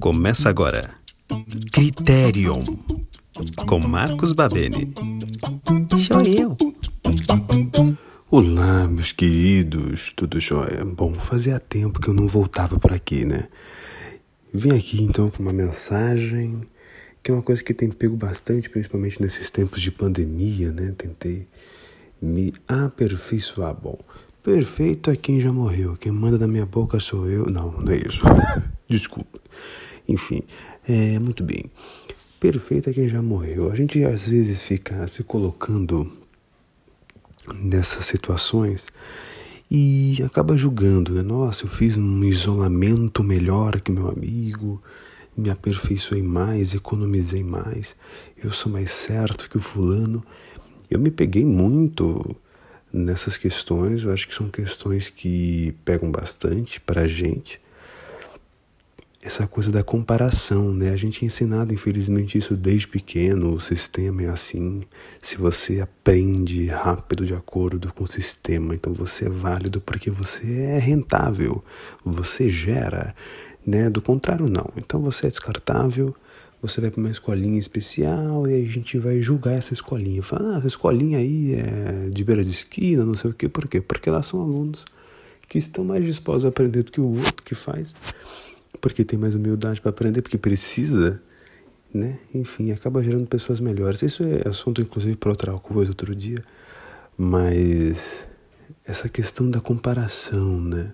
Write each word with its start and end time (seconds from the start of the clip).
Começa 0.00 0.48
agora. 0.48 0.94
Criterion. 1.72 2.62
Com 3.66 3.80
Marcos 3.80 4.32
Babene. 4.32 4.94
Sou 5.98 6.22
eu. 6.22 6.56
Olá, 8.30 8.86
meus 8.86 9.10
queridos, 9.10 10.12
tudo 10.14 10.38
jóia? 10.38 10.84
Bom, 10.84 11.14
fazia 11.14 11.58
tempo 11.58 12.00
que 12.00 12.08
eu 12.08 12.14
não 12.14 12.28
voltava 12.28 12.78
por 12.78 12.92
aqui, 12.92 13.24
né? 13.24 13.48
Vim 14.54 14.76
aqui 14.76 15.02
então 15.02 15.30
com 15.30 15.42
uma 15.42 15.52
mensagem 15.52 16.62
que 17.22 17.30
é 17.30 17.34
uma 17.34 17.42
coisa 17.42 17.62
que 17.62 17.74
tem 17.74 17.90
pego 17.90 18.16
bastante, 18.16 18.70
principalmente 18.70 19.20
nesses 19.20 19.50
tempos 19.50 19.80
de 19.80 19.90
pandemia, 19.90 20.70
né? 20.70 20.94
Tentei 20.96 21.48
me 22.22 22.54
aperfeiçoar. 22.68 23.74
Bom, 23.74 23.98
perfeito 24.44 25.10
é 25.10 25.16
quem 25.16 25.40
já 25.40 25.52
morreu, 25.52 25.96
quem 25.96 26.12
manda 26.12 26.38
na 26.38 26.46
minha 26.46 26.66
boca 26.66 27.00
sou 27.00 27.28
eu. 27.28 27.46
Não, 27.46 27.72
não 27.72 27.92
é 27.92 27.96
isso. 27.96 28.22
Desculpa. 28.88 29.40
Enfim, 30.08 30.42
é 30.88 31.18
muito 31.18 31.44
bem. 31.44 31.70
Perfeito 32.40 32.88
é 32.88 32.92
quem 32.92 33.08
já 33.08 33.20
morreu. 33.20 33.70
A 33.70 33.74
gente 33.74 34.02
às 34.04 34.28
vezes 34.28 34.62
fica 34.62 35.06
se 35.06 35.22
colocando 35.22 36.10
nessas 37.54 38.06
situações 38.06 38.86
e 39.70 40.22
acaba 40.24 40.56
julgando, 40.56 41.12
né? 41.12 41.22
Nossa, 41.22 41.64
eu 41.64 41.68
fiz 41.68 41.96
um 41.96 42.24
isolamento 42.24 43.22
melhor 43.22 43.80
que 43.80 43.92
meu 43.92 44.08
amigo, 44.08 44.80
me 45.36 45.50
aperfeiçoei 45.50 46.22
mais, 46.22 46.74
economizei 46.74 47.44
mais, 47.44 47.94
eu 48.42 48.50
sou 48.50 48.72
mais 48.72 48.90
certo 48.90 49.48
que 49.48 49.56
o 49.56 49.60
fulano. 49.60 50.24
Eu 50.90 50.98
me 50.98 51.10
peguei 51.10 51.44
muito 51.44 52.34
nessas 52.90 53.36
questões, 53.36 54.04
eu 54.04 54.12
acho 54.12 54.26
que 54.26 54.34
são 54.34 54.48
questões 54.48 55.10
que 55.10 55.74
pegam 55.84 56.10
bastante 56.10 56.80
para 56.80 57.02
a 57.02 57.08
gente 57.08 57.60
essa 59.20 59.48
coisa 59.48 59.72
da 59.72 59.82
comparação, 59.82 60.72
né? 60.72 60.90
A 60.90 60.96
gente 60.96 61.24
é 61.24 61.26
ensinado, 61.26 61.74
infelizmente, 61.74 62.38
isso 62.38 62.56
desde 62.56 62.86
pequeno. 62.86 63.54
O 63.54 63.60
sistema 63.60 64.22
é 64.22 64.28
assim. 64.28 64.82
Se 65.20 65.36
você 65.36 65.80
aprende 65.80 66.66
rápido 66.66 67.26
de 67.26 67.34
acordo 67.34 67.92
com 67.92 68.04
o 68.04 68.08
sistema, 68.08 68.74
então 68.74 68.92
você 68.92 69.26
é 69.26 69.28
válido 69.28 69.80
porque 69.80 70.08
você 70.08 70.60
é 70.62 70.78
rentável, 70.78 71.60
você 72.04 72.48
gera, 72.48 73.14
né? 73.66 73.90
Do 73.90 74.00
contrário, 74.00 74.48
não. 74.48 74.70
Então 74.76 75.00
você 75.00 75.26
é 75.26 75.30
descartável. 75.30 76.14
Você 76.60 76.80
vai 76.80 76.90
para 76.90 77.00
uma 77.00 77.10
escolinha 77.10 77.58
especial 77.58 78.48
e 78.48 78.54
a 78.54 78.68
gente 78.68 78.98
vai 78.98 79.20
julgar 79.20 79.54
essa 79.54 79.72
escolinha. 79.72 80.22
Fala, 80.22 80.54
ah, 80.54 80.58
essa 80.58 80.66
escolinha 80.66 81.18
aí 81.18 81.54
é 81.54 82.08
de 82.10 82.24
beira 82.24 82.44
de 82.44 82.50
esquina, 82.50 83.04
não 83.04 83.14
sei 83.14 83.30
o 83.30 83.34
quê. 83.34 83.48
Por 83.48 83.68
quê? 83.68 83.80
Porque 83.80 84.10
lá 84.10 84.22
são 84.24 84.40
alunos 84.40 84.84
que 85.48 85.56
estão 85.56 85.84
mais 85.84 86.04
dispostos 86.04 86.44
a 86.44 86.48
aprender 86.48 86.82
do 86.82 86.92
que 86.92 87.00
o 87.00 87.16
outro 87.16 87.44
que 87.44 87.54
faz 87.54 87.94
porque 88.80 89.04
tem 89.04 89.18
mais 89.18 89.34
humildade 89.34 89.80
para 89.80 89.90
aprender, 89.90 90.22
porque 90.22 90.38
precisa, 90.38 91.20
né? 91.92 92.18
Enfim, 92.34 92.70
acaba 92.72 93.02
gerando 93.02 93.26
pessoas 93.26 93.60
melhores. 93.60 94.02
Isso 94.02 94.22
é 94.24 94.48
assunto, 94.48 94.80
inclusive, 94.80 95.16
para 95.16 95.30
outra 95.30 95.52
coisa 95.54 95.90
outro 95.90 96.14
dia, 96.14 96.38
mas 97.16 98.26
essa 98.84 99.08
questão 99.08 99.50
da 99.50 99.60
comparação, 99.60 100.60
né? 100.60 100.92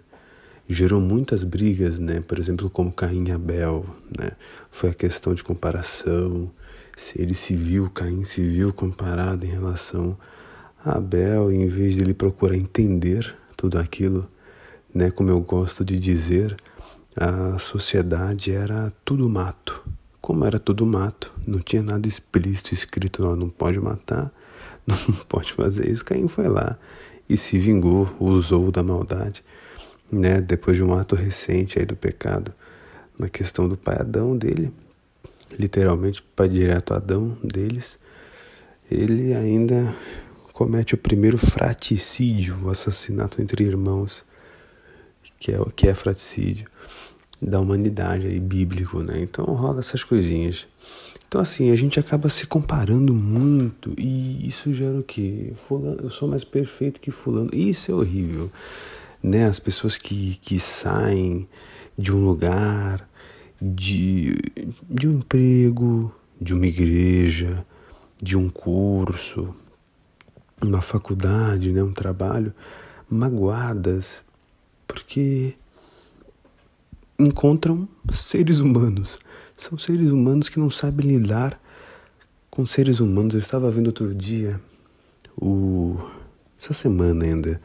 Gerou 0.67 1.00
muitas 1.00 1.45
brigas, 1.45 1.98
né? 1.98 2.20
Por 2.20 2.39
exemplo, 2.39 2.70
como 2.70 2.91
Caim 2.91 3.28
e 3.28 3.33
Abel, 3.33 3.84
né? 4.19 4.30
Foi 4.70 4.91
a 4.91 4.95
questão 4.95 5.34
de 5.34 5.45
comparação, 5.45 6.50
se 6.97 7.20
ele 7.20 7.34
se 7.34 7.55
viu, 7.55 7.91
Caim 7.91 8.25
se 8.25 8.42
viu 8.42 8.72
comparado 8.72 9.45
em 9.45 9.50
relação 9.50 10.17
a 10.84 10.97
Abel, 10.97 11.52
em 11.52 11.67
vez 11.67 11.95
de 11.95 12.00
ele 12.00 12.14
procurar 12.14 12.56
entender 12.56 13.34
tudo 13.56 13.78
aquilo, 13.78 14.28
né? 14.95 15.11
Como 15.11 15.28
eu 15.28 15.41
gosto 15.41 15.84
de 15.84 15.98
dizer, 15.98 16.56
a 17.16 17.58
sociedade 17.58 18.52
era 18.52 18.92
tudo 19.04 19.28
mato. 19.28 19.84
Como 20.20 20.44
era 20.44 20.58
tudo 20.58 20.86
mato, 20.86 21.33
não 21.46 21.61
tinha 21.61 21.83
nada 21.83 22.08
explícito 22.08 22.72
escrito, 22.72 23.22
não, 23.36 23.48
pode 23.48 23.78
matar, 23.78 24.33
não 24.86 24.96
pode 25.28 25.52
fazer 25.52 25.89
isso. 25.89 26.05
Caim 26.05 26.28
foi 26.28 26.48
lá 26.48 26.78
e 27.28 27.36
se 27.36 27.58
vingou, 27.58 28.08
usou 28.18 28.70
da 28.70 28.83
maldade, 28.83 29.44
né? 30.11 30.40
Depois 30.40 30.77
de 30.77 30.83
um 30.83 30.94
ato 30.94 31.14
recente 31.14 31.78
aí 31.78 31.86
do 31.86 31.94
pecado, 31.94 32.55
na 33.18 33.28
questão 33.28 33.68
do 33.68 33.77
pai 33.77 33.96
Adão 34.00 34.36
dele, 34.36 34.72
literalmente 35.58 36.22
pai 36.34 36.48
direto 36.48 36.94
Adão 36.94 37.36
deles, 37.42 37.98
ele 38.90 39.34
ainda 39.34 39.94
comete 40.52 40.94
o 40.94 40.98
primeiro 40.98 41.36
fraticídio, 41.39 42.58
o 42.64 42.70
assassinato 42.70 43.42
entre 43.42 43.64
irmãos, 43.64 44.24
que 45.39 45.52
é, 45.52 45.58
que 45.74 45.89
é 45.89 45.95
fraticídio 45.95 46.67
da 47.40 47.61
humanidade 47.61 48.27
aí, 48.27 48.40
bíblico, 48.40 49.02
né? 49.02 49.20
Então 49.20 49.45
rola 49.45 49.80
essas 49.80 50.02
coisinhas. 50.02 50.67
Então 51.28 51.40
assim, 51.40 51.70
a 51.70 51.77
gente 51.77 51.98
acaba 51.98 52.28
se 52.28 52.46
comparando 52.46 53.12
muito 53.12 53.92
e 53.98 54.46
isso 54.46 54.72
gera 54.72 54.98
o 54.98 55.02
quê? 55.02 55.52
Fulano, 55.68 56.00
eu 56.02 56.11
sou 56.11 56.28
mais 56.28 56.45
perfeito 56.45 57.00
que 57.00 57.11
fulano. 57.11 57.50
Isso 57.52 57.90
é 57.90 57.95
horrível, 57.95 58.50
né? 59.22 59.46
As 59.46 59.61
pessoas 59.61 59.96
que, 59.96 60.39
que 60.40 60.58
saem 60.58 61.48
de 61.98 62.12
um 62.12 62.24
lugar, 62.24 63.08
de, 63.61 64.36
de 64.89 65.08
um 65.08 65.18
emprego, 65.18 66.14
de 66.40 66.55
uma 66.55 66.66
igreja, 66.66 67.64
de 68.22 68.36
um 68.36 68.48
curso, 68.48 69.55
uma 70.62 70.80
faculdade, 70.80 71.72
né? 71.72 71.83
Um 71.83 71.92
trabalho, 71.92 72.55
magoadas, 73.11 74.24
porque 74.94 75.55
encontram 77.18 77.88
seres 78.12 78.58
humanos. 78.60 79.18
São 79.58 79.77
seres 79.77 80.10
humanos 80.10 80.48
que 80.48 80.58
não 80.58 80.70
sabem 80.70 81.16
lidar 81.16 81.60
com 82.50 82.64
seres 82.64 83.00
humanos. 83.00 83.34
Eu 83.34 83.40
estava 83.40 83.70
vendo 83.70 83.88
outro 83.88 84.14
dia, 84.14 84.60
o, 85.36 85.98
essa 86.58 86.72
semana 86.72 87.24
ainda, 87.24 87.60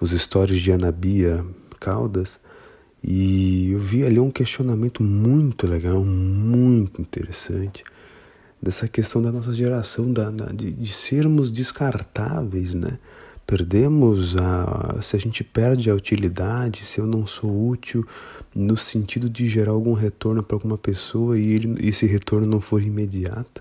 os 0.00 0.12
stories 0.12 0.62
de 0.62 0.72
Anabia 0.72 1.44
Caldas 1.78 2.38
e 3.02 3.70
eu 3.72 3.78
vi 3.78 4.04
ali 4.04 4.20
um 4.20 4.30
questionamento 4.30 5.02
muito 5.02 5.66
legal, 5.66 6.04
muito 6.04 7.00
interessante 7.00 7.82
dessa 8.62 8.86
questão 8.86 9.22
da 9.22 9.32
nossa 9.32 9.52
geração, 9.52 10.12
da, 10.12 10.30
de, 10.30 10.70
de 10.70 10.92
sermos 10.92 11.50
descartáveis, 11.50 12.74
né? 12.74 12.98
Perdemos 13.50 14.36
a. 14.36 15.02
Se 15.02 15.16
a 15.16 15.18
gente 15.18 15.42
perde 15.42 15.90
a 15.90 15.94
utilidade, 15.94 16.86
se 16.86 17.00
eu 17.00 17.06
não 17.06 17.26
sou 17.26 17.68
útil 17.68 18.06
no 18.54 18.76
sentido 18.76 19.28
de 19.28 19.48
gerar 19.48 19.72
algum 19.72 19.92
retorno 19.92 20.40
para 20.40 20.54
alguma 20.54 20.78
pessoa 20.78 21.36
e 21.36 21.54
ele, 21.54 21.88
esse 21.88 22.06
retorno 22.06 22.46
não 22.46 22.60
for 22.60 22.80
imediato, 22.80 23.60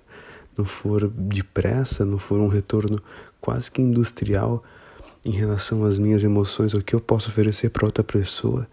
não 0.55 0.63
for 0.63 1.07
depressa, 1.09 2.05
não 2.05 2.19
for 2.19 2.39
um 2.39 2.47
retorno 2.47 2.99
quase 3.41 3.71
que 3.71 3.81
industrial 3.81 4.63
em 5.25 5.31
relação 5.31 5.83
às 5.83 5.97
minhas 5.97 6.23
emoções, 6.23 6.75
o 6.75 6.83
que 6.83 6.93
eu 6.93 7.01
posso 7.01 7.29
oferecer 7.29 7.71
para 7.71 7.87
outra 7.87 8.03
pessoa, 8.03 8.67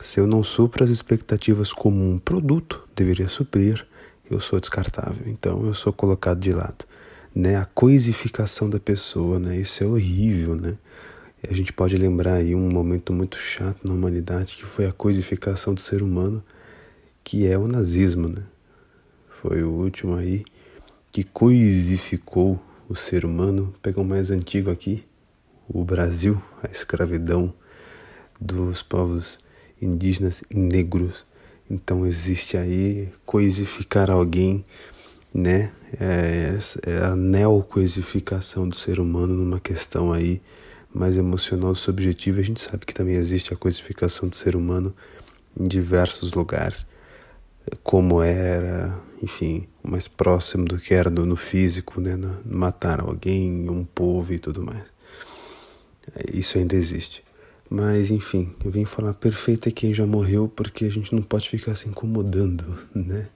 se 0.00 0.18
eu 0.18 0.26
não 0.26 0.42
supro 0.42 0.82
as 0.82 0.90
expectativas 0.90 1.72
como 1.72 2.10
um 2.10 2.18
produto 2.18 2.82
deveria 2.96 3.28
suprir, 3.28 3.86
eu 4.28 4.40
sou 4.40 4.58
descartável, 4.58 5.22
então 5.28 5.64
eu 5.64 5.72
sou 5.72 5.92
colocado 5.92 6.40
de 6.40 6.50
lado 6.50 6.84
né, 7.34 7.56
a 7.56 7.64
coisificação 7.64 8.68
da 8.68 8.78
pessoa, 8.78 9.38
né? 9.38 9.56
Isso 9.56 9.82
é 9.82 9.86
horrível, 9.86 10.54
né? 10.54 10.76
A 11.48 11.52
gente 11.52 11.72
pode 11.72 11.96
lembrar 11.96 12.34
aí 12.34 12.54
um 12.54 12.70
momento 12.70 13.12
muito 13.12 13.36
chato 13.36 13.86
na 13.86 13.92
humanidade 13.92 14.54
que 14.54 14.64
foi 14.64 14.86
a 14.86 14.92
coisificação 14.92 15.74
do 15.74 15.80
ser 15.80 16.02
humano, 16.02 16.42
que 17.24 17.46
é 17.46 17.58
o 17.58 17.66
nazismo, 17.66 18.28
né? 18.28 18.42
Foi 19.40 19.62
o 19.62 19.70
último 19.70 20.14
aí 20.14 20.44
que 21.10 21.24
coisificou 21.24 22.62
o 22.88 22.94
ser 22.94 23.24
humano. 23.24 23.74
Pegar 23.82 24.00
o 24.00 24.04
mais 24.04 24.30
antigo 24.30 24.70
aqui, 24.70 25.04
o 25.68 25.84
Brasil, 25.84 26.40
a 26.62 26.70
escravidão 26.70 27.52
dos 28.40 28.82
povos 28.82 29.38
indígenas 29.80 30.42
negros. 30.48 31.26
Então 31.68 32.06
existe 32.06 32.56
aí 32.56 33.08
coisificar 33.24 34.10
alguém 34.10 34.64
né? 35.34 35.72
É, 35.98 36.56
é 36.86 37.04
a 37.04 37.16
neocoisificação 37.16 38.68
do 38.68 38.76
ser 38.76 38.98
humano 38.98 39.34
numa 39.34 39.60
questão 39.60 40.12
aí 40.12 40.40
mais 40.92 41.16
emocional 41.16 41.74
subjetiva. 41.74 42.40
A 42.40 42.44
gente 42.44 42.60
sabe 42.60 42.86
que 42.86 42.94
também 42.94 43.14
existe 43.14 43.52
a 43.52 43.56
coisificação 43.56 44.28
do 44.28 44.36
ser 44.36 44.56
humano 44.56 44.94
em 45.58 45.64
diversos 45.64 46.32
lugares, 46.32 46.86
como 47.82 48.22
era, 48.22 48.98
enfim, 49.22 49.68
mais 49.82 50.08
próximo 50.08 50.64
do 50.64 50.78
que 50.78 50.94
era 50.94 51.10
do, 51.10 51.26
no 51.26 51.36
físico, 51.36 52.00
né? 52.00 52.16
No, 52.16 52.38
matar 52.44 53.00
alguém, 53.00 53.68
um 53.68 53.84
povo 53.84 54.32
e 54.32 54.38
tudo 54.38 54.62
mais. 54.62 54.84
É, 56.14 56.36
isso 56.36 56.58
ainda 56.58 56.74
existe. 56.74 57.22
Mas 57.70 58.10
enfim, 58.10 58.52
eu 58.62 58.70
vim 58.70 58.84
falar 58.84 59.14
perfeito 59.14 59.66
é 59.68 59.72
quem 59.72 59.94
já 59.94 60.06
morreu 60.06 60.46
porque 60.54 60.84
a 60.84 60.90
gente 60.90 61.14
não 61.14 61.22
pode 61.22 61.48
ficar 61.48 61.74
se 61.74 61.88
incomodando, 61.88 62.78
né? 62.94 63.28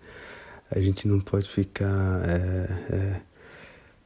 A 0.70 0.80
gente 0.80 1.06
não 1.06 1.20
pode 1.20 1.48
ficar 1.48 2.22
é, 2.28 2.68
é, 2.90 3.20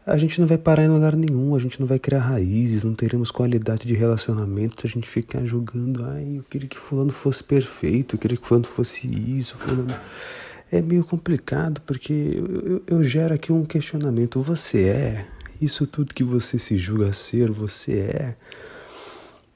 a 0.07 0.17
gente 0.17 0.41
não 0.41 0.47
vai 0.47 0.59
parar 0.59 0.85
em 0.85 0.89
lugar 0.89 1.15
nenhum, 1.15 1.55
a 1.55 1.59
gente 1.59 1.79
não 1.79 1.87
vai 1.87 1.99
criar 1.99 2.21
raízes, 2.21 2.83
não 2.83 2.95
teremos 2.95 3.31
qualidade 3.31 3.87
de 3.87 3.95
relacionamento 3.95 4.81
se 4.81 4.87
a 4.87 4.91
gente 4.91 5.09
ficar 5.09 5.45
julgando, 5.45 6.05
ai, 6.05 6.39
eu 6.39 6.43
queria 6.43 6.69
que 6.69 6.79
fulano 6.79 7.12
fosse 7.12 7.45
perfeito, 7.45 8.17
eu 8.17 8.19
queria 8.19 8.37
que 8.37 8.47
fulano 8.47 8.67
fosse 8.67 9.07
isso, 9.07 9.57
fulano... 9.57 9.95
É 10.73 10.81
meio 10.81 11.05
complicado 11.05 11.81
porque 11.83 12.12
eu, 12.12 12.47
eu, 12.47 12.83
eu 12.87 13.03
gero 13.05 13.35
aqui 13.35 13.53
um 13.53 13.65
questionamento. 13.65 14.41
Você 14.41 14.85
é? 14.85 15.27
Isso 15.61 15.85
tudo 15.85 16.15
que 16.15 16.23
você 16.23 16.59
se 16.59 16.79
julga 16.79 17.12
ser, 17.12 17.51
você 17.51 17.93
é? 17.99 18.37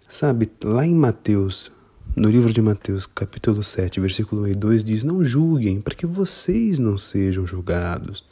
Sabe, 0.08 0.50
lá 0.62 0.84
em 0.84 0.94
Mateus, 0.94 1.70
no 2.16 2.30
livro 2.30 2.52
de 2.52 2.62
Mateus, 2.62 3.06
capítulo 3.06 3.62
7, 3.62 4.00
versículo 4.00 4.42
1 4.42 4.48
e 4.48 4.54
2, 4.54 4.84
diz: 4.84 5.04
Não 5.04 5.24
julguem, 5.24 5.80
para 5.80 5.94
que 5.94 6.06
vocês 6.06 6.78
não 6.78 6.96
sejam 6.96 7.46
julgados 7.46 8.24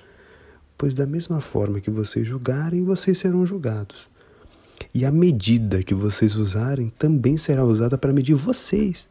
pois 0.82 0.94
da 0.94 1.06
mesma 1.06 1.40
forma 1.40 1.80
que 1.80 1.92
vocês 1.92 2.26
julgarem, 2.26 2.82
vocês 2.82 3.16
serão 3.16 3.46
julgados. 3.46 4.08
E 4.92 5.04
a 5.04 5.12
medida 5.12 5.80
que 5.80 5.94
vocês 5.94 6.34
usarem 6.34 6.92
também 6.98 7.36
será 7.36 7.64
usada 7.64 7.96
para 7.96 8.12
medir 8.12 8.34
vocês. 8.34 9.06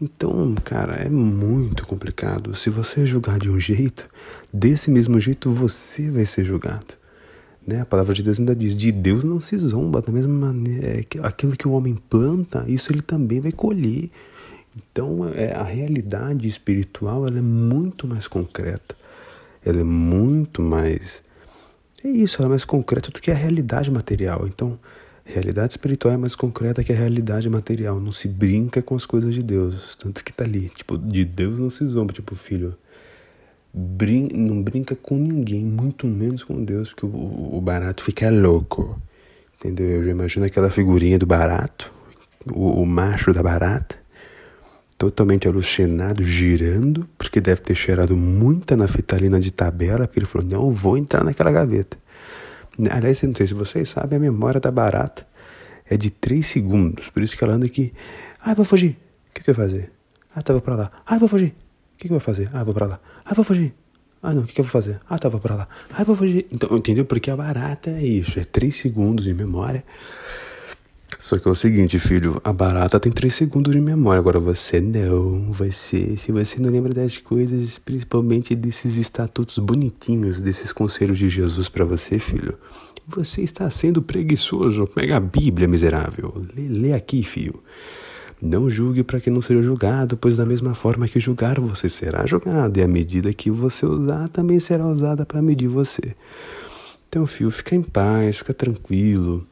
Então, 0.00 0.54
cara, 0.62 0.92
é 0.94 1.08
muito 1.08 1.84
complicado. 1.84 2.54
Se 2.54 2.70
você 2.70 3.04
julgar 3.04 3.40
de 3.40 3.50
um 3.50 3.58
jeito, 3.58 4.08
desse 4.54 4.92
mesmo 4.92 5.18
jeito 5.18 5.50
você 5.50 6.08
vai 6.08 6.24
ser 6.24 6.44
julgado. 6.44 6.94
Né? 7.68 7.82
A 7.82 7.86
palavra 7.86 8.14
de 8.14 8.22
Deus 8.22 8.40
ainda 8.40 8.56
diz: 8.56 8.74
de 8.74 8.90
Deus 8.90 9.24
não 9.24 9.40
se 9.40 9.56
zomba. 9.58 10.00
Da 10.00 10.10
mesma 10.10 10.32
maneira, 10.32 10.86
é 10.88 11.04
aquilo 11.22 11.56
que 11.56 11.68
o 11.68 11.72
homem 11.72 11.94
planta, 12.08 12.64
isso 12.66 12.90
ele 12.92 13.02
também 13.02 13.40
vai 13.40 13.52
colher. 13.52 14.08
Então, 14.76 15.28
é, 15.34 15.52
a 15.52 15.62
realidade 15.62 16.48
espiritual 16.48 17.26
ela 17.26 17.38
é 17.38 17.42
muito 17.42 18.06
mais 18.06 18.26
concreta 18.26 18.96
ela 19.64 19.80
é 19.80 19.84
muito 19.84 20.62
mais. 20.62 21.22
É 22.02 22.08
isso, 22.08 22.36
ela 22.38 22.46
é 22.46 22.50
mais 22.50 22.64
concreta 22.64 23.10
do 23.10 23.20
que 23.20 23.30
a 23.30 23.34
realidade 23.34 23.90
material. 23.90 24.46
Então, 24.46 24.78
a 25.26 25.30
realidade 25.30 25.72
espiritual 25.72 26.14
é 26.14 26.16
mais 26.16 26.34
concreta 26.34 26.82
que 26.82 26.92
a 26.92 26.96
realidade 26.96 27.48
material. 27.48 28.00
Não 28.00 28.12
se 28.12 28.28
brinca 28.28 28.80
com 28.80 28.94
as 28.94 29.04
coisas 29.04 29.34
de 29.34 29.40
Deus. 29.40 29.96
Tanto 29.96 30.24
que 30.24 30.32
tá 30.32 30.44
ali. 30.44 30.70
Tipo, 30.70 30.96
de 30.96 31.24
Deus 31.24 31.58
não 31.58 31.70
se 31.70 31.86
zomba. 31.86 32.12
Tipo, 32.12 32.34
filho, 32.34 32.74
brin 33.72 34.28
não 34.32 34.62
brinca 34.62 34.96
com 34.96 35.16
ninguém, 35.16 35.64
muito 35.64 36.06
menos 36.06 36.42
com 36.42 36.64
Deus, 36.64 36.90
porque 36.90 37.06
o, 37.06 37.56
o 37.56 37.60
barato 37.60 38.02
fica 38.02 38.30
louco. 38.30 39.00
Entendeu? 39.56 39.88
Eu 39.88 40.04
já 40.04 40.10
imagino 40.10 40.46
aquela 40.46 40.70
figurinha 40.70 41.18
do 41.18 41.26
barato, 41.26 41.92
o, 42.46 42.82
o 42.82 42.86
macho 42.86 43.32
da 43.32 43.42
barata 43.42 43.98
totalmente 44.98 45.46
alucinado, 45.46 46.24
girando, 46.24 47.08
porque 47.16 47.40
deve 47.40 47.60
ter 47.60 47.76
cheirado 47.76 48.16
muita 48.16 48.76
naftalina 48.76 49.38
de 49.38 49.52
tabela, 49.52 50.08
porque 50.08 50.18
ele 50.18 50.26
falou, 50.26 50.46
não 50.50 50.70
vou 50.72 50.98
entrar 50.98 51.22
naquela 51.22 51.52
gaveta. 51.52 51.96
Aliás, 52.90 53.22
não 53.22 53.34
sei 53.34 53.46
se 53.46 53.54
vocês 53.54 53.88
sabem, 53.88 54.16
a 54.16 54.20
memória 54.20 54.60
da 54.60 54.72
barata 54.72 55.24
é 55.88 55.96
de 55.96 56.10
3 56.10 56.44
segundos, 56.44 57.08
por 57.08 57.22
isso 57.22 57.36
que 57.36 57.44
ela 57.44 57.54
anda 57.54 57.66
aqui, 57.66 57.92
ah, 58.40 58.54
vou 58.54 58.64
fugir, 58.64 58.98
o 59.30 59.34
que, 59.34 59.42
que 59.42 59.50
eu 59.50 59.54
vou 59.54 59.64
fazer? 59.64 59.92
Ah, 60.34 60.42
tava 60.42 60.60
pra 60.60 60.74
lá, 60.74 60.90
ah, 61.06 61.16
vou 61.16 61.28
fugir, 61.28 61.54
o 61.94 61.98
que, 61.98 62.08
que 62.08 62.12
eu 62.12 62.18
vou 62.18 62.20
fazer? 62.20 62.50
Ah, 62.52 62.64
vou 62.64 62.74
pra 62.74 62.86
lá, 62.86 63.00
ah, 63.28 63.34
vou 63.34 63.44
fugir, 63.44 63.74
ah, 64.22 64.32
não, 64.34 64.42
o 64.42 64.46
que, 64.46 64.54
que 64.54 64.60
eu 64.60 64.64
vou 64.64 64.72
fazer? 64.72 64.98
Ah, 65.08 65.18
tava 65.18 65.38
pra 65.38 65.54
lá, 65.54 65.68
ah, 65.90 66.02
vou 66.02 66.16
fugir. 66.16 66.46
Então, 66.50 66.76
entendeu? 66.76 67.04
Porque 67.04 67.30
a 67.30 67.36
barata 67.36 67.90
é 67.90 68.04
isso, 68.04 68.38
é 68.38 68.44
3 68.44 68.74
segundos 68.74 69.24
de 69.24 69.34
memória. 69.34 69.84
Só 71.20 71.38
que 71.38 71.48
é 71.48 71.50
o 71.50 71.54
seguinte, 71.54 71.98
filho, 71.98 72.40
a 72.44 72.52
barata 72.52 72.98
tem 72.98 73.12
3 73.12 73.34
segundos 73.34 73.74
de 73.74 73.80
memória, 73.80 74.18
agora 74.18 74.38
você 74.38 74.80
não. 74.80 75.52
Você, 75.52 76.16
se 76.16 76.32
você 76.32 76.60
não 76.60 76.70
lembra 76.70 76.92
das 76.92 77.18
coisas, 77.18 77.78
principalmente 77.78 78.54
desses 78.54 78.96
estatutos 78.96 79.58
bonitinhos, 79.58 80.40
desses 80.40 80.72
conselhos 80.72 81.18
de 81.18 81.28
Jesus 81.28 81.68
para 81.68 81.84
você, 81.84 82.18
filho, 82.18 82.58
você 83.06 83.42
está 83.42 83.68
sendo 83.70 84.02
preguiçoso. 84.02 84.86
Pega 84.86 85.16
a 85.16 85.20
Bíblia, 85.20 85.68
miserável. 85.68 86.42
Lê, 86.54 86.68
lê 86.68 86.92
aqui, 86.92 87.22
filho. 87.22 87.62
Não 88.40 88.70
julgue 88.70 89.02
para 89.02 89.20
que 89.20 89.30
não 89.30 89.42
seja 89.42 89.62
julgado, 89.62 90.16
pois 90.16 90.36
da 90.36 90.46
mesma 90.46 90.74
forma 90.74 91.08
que 91.08 91.18
julgar, 91.18 91.58
você 91.58 91.88
será 91.88 92.24
julgado, 92.24 92.78
e 92.78 92.82
a 92.82 92.88
medida 92.88 93.32
que 93.32 93.50
você 93.50 93.84
usar 93.84 94.28
também 94.28 94.60
será 94.60 94.86
usada 94.86 95.26
para 95.26 95.42
medir 95.42 95.68
você. 95.68 96.14
Então, 97.08 97.26
filho, 97.26 97.50
fica 97.50 97.74
em 97.74 97.82
paz, 97.82 98.38
fica 98.38 98.54
tranquilo. 98.54 99.44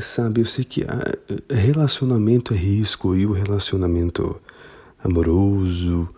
Sabe, 0.00 0.40
eu 0.40 0.46
sei 0.46 0.64
que 0.64 0.86
relacionamento 1.50 2.54
é 2.54 2.56
risco 2.56 3.14
e 3.16 3.26
o 3.26 3.32
relacionamento 3.32 4.40
amoroso, 5.02 6.08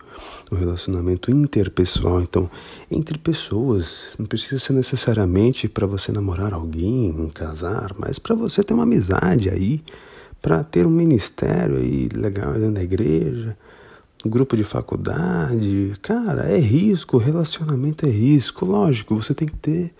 o 0.50 0.54
relacionamento 0.54 1.30
interpessoal. 1.30 2.20
Então, 2.20 2.50
entre 2.90 3.18
pessoas, 3.18 4.06
não 4.18 4.26
precisa 4.26 4.58
ser 4.58 4.72
necessariamente 4.72 5.68
para 5.68 5.86
você 5.86 6.12
namorar 6.12 6.52
alguém, 6.52 7.30
casar, 7.32 7.94
mas 7.98 8.18
para 8.18 8.34
você 8.34 8.62
ter 8.62 8.74
uma 8.74 8.82
amizade 8.82 9.50
aí, 9.50 9.82
para 10.40 10.62
ter 10.62 10.86
um 10.86 10.90
ministério 10.90 11.76
aí 11.76 12.08
legal 12.08 12.52
dentro 12.52 12.72
da 12.72 12.82
igreja, 12.82 13.56
um 14.24 14.30
grupo 14.30 14.56
de 14.56 14.64
faculdade. 14.64 15.94
Cara, 16.02 16.44
é 16.44 16.58
risco, 16.58 17.18
relacionamento 17.18 18.06
é 18.06 18.10
risco. 18.10 18.64
Lógico, 18.64 19.14
você 19.14 19.34
tem 19.34 19.48
que 19.48 19.56
ter 19.56 19.92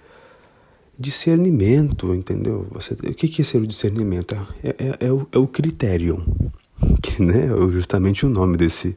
discernimento, 0.99 2.13
entendeu? 2.15 2.67
Você, 2.73 2.95
o 2.95 3.15
que, 3.15 3.41
é 3.41 3.45
ser 3.45 3.59
o 3.59 3.67
discernimento? 3.67 4.35
É, 4.63 4.69
é, 4.69 5.07
é, 5.07 5.13
o, 5.13 5.27
é 5.31 5.39
o 5.39 5.47
critério, 5.47 6.25
que 7.01 7.23
né, 7.23 7.47
é 7.47 7.71
justamente 7.71 8.27
o 8.27 8.29
nome 8.29 8.57
desse 8.57 8.97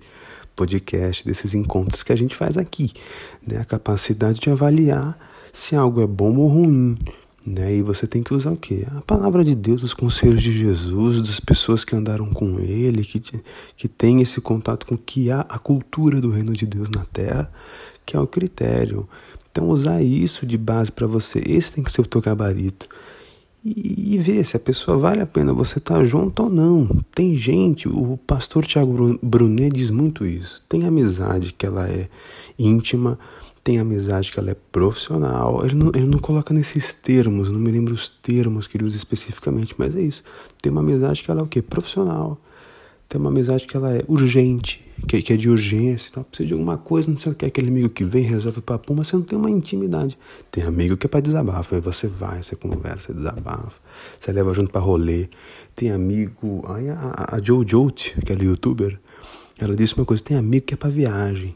podcast, 0.55 1.25
desses 1.25 1.53
encontros 1.53 2.03
que 2.03 2.11
a 2.11 2.15
gente 2.15 2.35
faz 2.35 2.57
aqui. 2.57 2.91
Né? 3.45 3.59
A 3.59 3.65
capacidade 3.65 4.39
de 4.39 4.49
avaliar 4.49 5.17
se 5.53 5.75
algo 5.75 6.01
é 6.01 6.07
bom 6.07 6.35
ou 6.37 6.47
ruim. 6.47 6.97
Né? 7.45 7.77
E 7.77 7.81
você 7.81 8.05
tem 8.05 8.21
que 8.21 8.33
usar 8.33 8.51
o 8.51 8.57
quê? 8.57 8.85
A 8.95 9.01
palavra 9.01 9.43
de 9.43 9.55
Deus, 9.55 9.81
os 9.81 9.93
conselhos 9.93 10.43
de 10.43 10.51
Jesus, 10.51 11.21
das 11.21 11.39
pessoas 11.39 11.83
que 11.83 11.95
andaram 11.95 12.29
com 12.29 12.59
Ele, 12.59 13.03
que, 13.03 13.21
que 13.75 13.87
tem 13.87 14.21
esse 14.21 14.39
contato 14.39 14.85
com 14.85 14.97
que 14.97 15.31
há 15.31 15.41
a 15.41 15.57
cultura 15.57 16.21
do 16.21 16.29
reino 16.29 16.53
de 16.53 16.65
Deus 16.65 16.89
na 16.89 17.03
terra, 17.05 17.51
que 18.05 18.15
é 18.15 18.19
o 18.19 18.27
critério. 18.27 19.09
Então, 19.51 19.69
usar 19.69 20.01
isso 20.01 20.45
de 20.45 20.57
base 20.57 20.91
para 20.91 21.07
você, 21.07 21.43
esse 21.45 21.73
tem 21.73 21.83
que 21.83 21.91
ser 21.91 22.01
o 22.01 22.05
teu 22.05 22.21
gabarito. 22.21 22.87
E, 23.63 24.17
ver 24.17 24.43
se 24.43 24.57
a 24.57 24.59
pessoa 24.59 24.97
vale 24.97 25.21
a 25.21 25.25
pena 25.25 25.53
você 25.53 25.77
estar 25.77 25.97
tá 25.97 26.03
junto 26.03 26.43
ou 26.43 26.49
não. 26.49 26.87
Tem 27.13 27.35
gente, 27.35 27.87
o 27.87 28.17
pastor 28.25 28.65
Tiago 28.65 29.19
Brunet 29.21 29.75
diz 29.75 29.91
muito 29.91 30.25
isso. 30.25 30.63
Tem 30.67 30.85
amizade 30.85 31.53
que 31.53 31.65
ela 31.65 31.87
é 31.87 32.09
íntima, 32.57 33.19
tem 33.63 33.77
amizade 33.77 34.31
que 34.31 34.39
ela 34.39 34.49
é 34.49 34.55
profissional. 34.71 35.63
Ele 35.63 35.75
não, 35.75 35.91
ele 35.93 36.07
não 36.07 36.17
coloca 36.17 36.53
nesses 36.53 36.91
termos, 36.91 37.51
não 37.51 37.59
me 37.59 37.69
lembro 37.69 37.93
os 37.93 38.09
termos 38.09 38.65
que 38.65 38.77
ele 38.77 38.85
usa 38.85 38.95
especificamente, 38.95 39.75
mas 39.77 39.95
é 39.95 40.01
isso. 40.01 40.23
Tem 40.59 40.71
uma 40.71 40.81
amizade 40.81 41.21
que 41.21 41.29
ela 41.29 41.41
é 41.41 41.43
o 41.43 41.47
quê? 41.47 41.61
Profissional. 41.61 42.39
Tem 43.11 43.19
uma 43.19 43.29
amizade 43.29 43.67
que 43.67 43.75
ela 43.75 43.93
é 43.93 44.05
urgente, 44.07 44.81
que, 45.05 45.21
que 45.21 45.33
é 45.33 45.35
de 45.35 45.49
urgência, 45.49 46.09
tal, 46.13 46.23
precisa 46.23 46.47
de 46.47 46.53
alguma 46.53 46.77
coisa, 46.77 47.09
não 47.09 47.17
sei 47.17 47.33
o 47.33 47.35
que, 47.35 47.45
aquele 47.45 47.67
amigo 47.67 47.89
que 47.89 48.05
vem, 48.05 48.23
resolve 48.23 48.59
o 48.59 48.61
papo, 48.61 48.95
mas 48.95 49.07
você 49.07 49.17
não 49.17 49.23
tem 49.23 49.37
uma 49.37 49.49
intimidade. 49.49 50.17
Tem 50.49 50.63
amigo 50.63 50.95
que 50.95 51.07
é 51.07 51.09
para 51.09 51.19
desabafo, 51.19 51.75
aí 51.75 51.81
você 51.81 52.07
vai, 52.07 52.41
você 52.41 52.55
conversa, 52.55 53.13
desabafa, 53.13 53.73
você 54.17 54.31
leva 54.31 54.53
junto 54.53 54.71
para 54.71 54.79
rolê. 54.79 55.27
Tem 55.75 55.91
amigo, 55.91 56.63
aí 56.69 56.87
a, 56.87 57.35
a 57.35 57.41
Joe 57.41 57.65
Jote, 57.67 58.15
aquela 58.17 58.41
youtuber, 58.41 58.97
ela 59.59 59.75
disse 59.75 59.93
uma 59.97 60.05
coisa, 60.05 60.23
tem 60.23 60.37
amigo 60.37 60.67
que 60.67 60.73
é 60.73 60.77
para 60.77 60.89
viagem. 60.89 61.53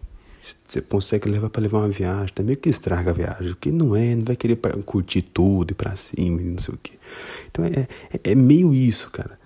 Você 0.65 0.81
consegue 0.81 1.29
levar 1.29 1.49
para 1.49 1.61
levar 1.61 1.77
uma 1.77 1.89
viagem, 1.89 2.33
tem 2.35 2.43
amigo 2.43 2.59
que 2.59 2.69
estraga 2.69 3.11
a 3.11 3.13
viagem, 3.13 3.53
porque 3.53 3.71
não 3.71 3.95
é, 3.95 4.13
não 4.13 4.25
vai 4.25 4.35
querer 4.35 4.57
curtir 4.85 5.21
tudo 5.21 5.71
e 5.71 5.73
para 5.73 5.95
cima, 5.95 6.41
não 6.41 6.59
sei 6.59 6.73
o 6.73 6.77
que. 6.83 6.91
Então 7.49 7.63
é, 7.63 7.87
é, 8.13 8.31
é 8.31 8.35
meio 8.35 8.73
isso, 8.73 9.09
cara 9.09 9.44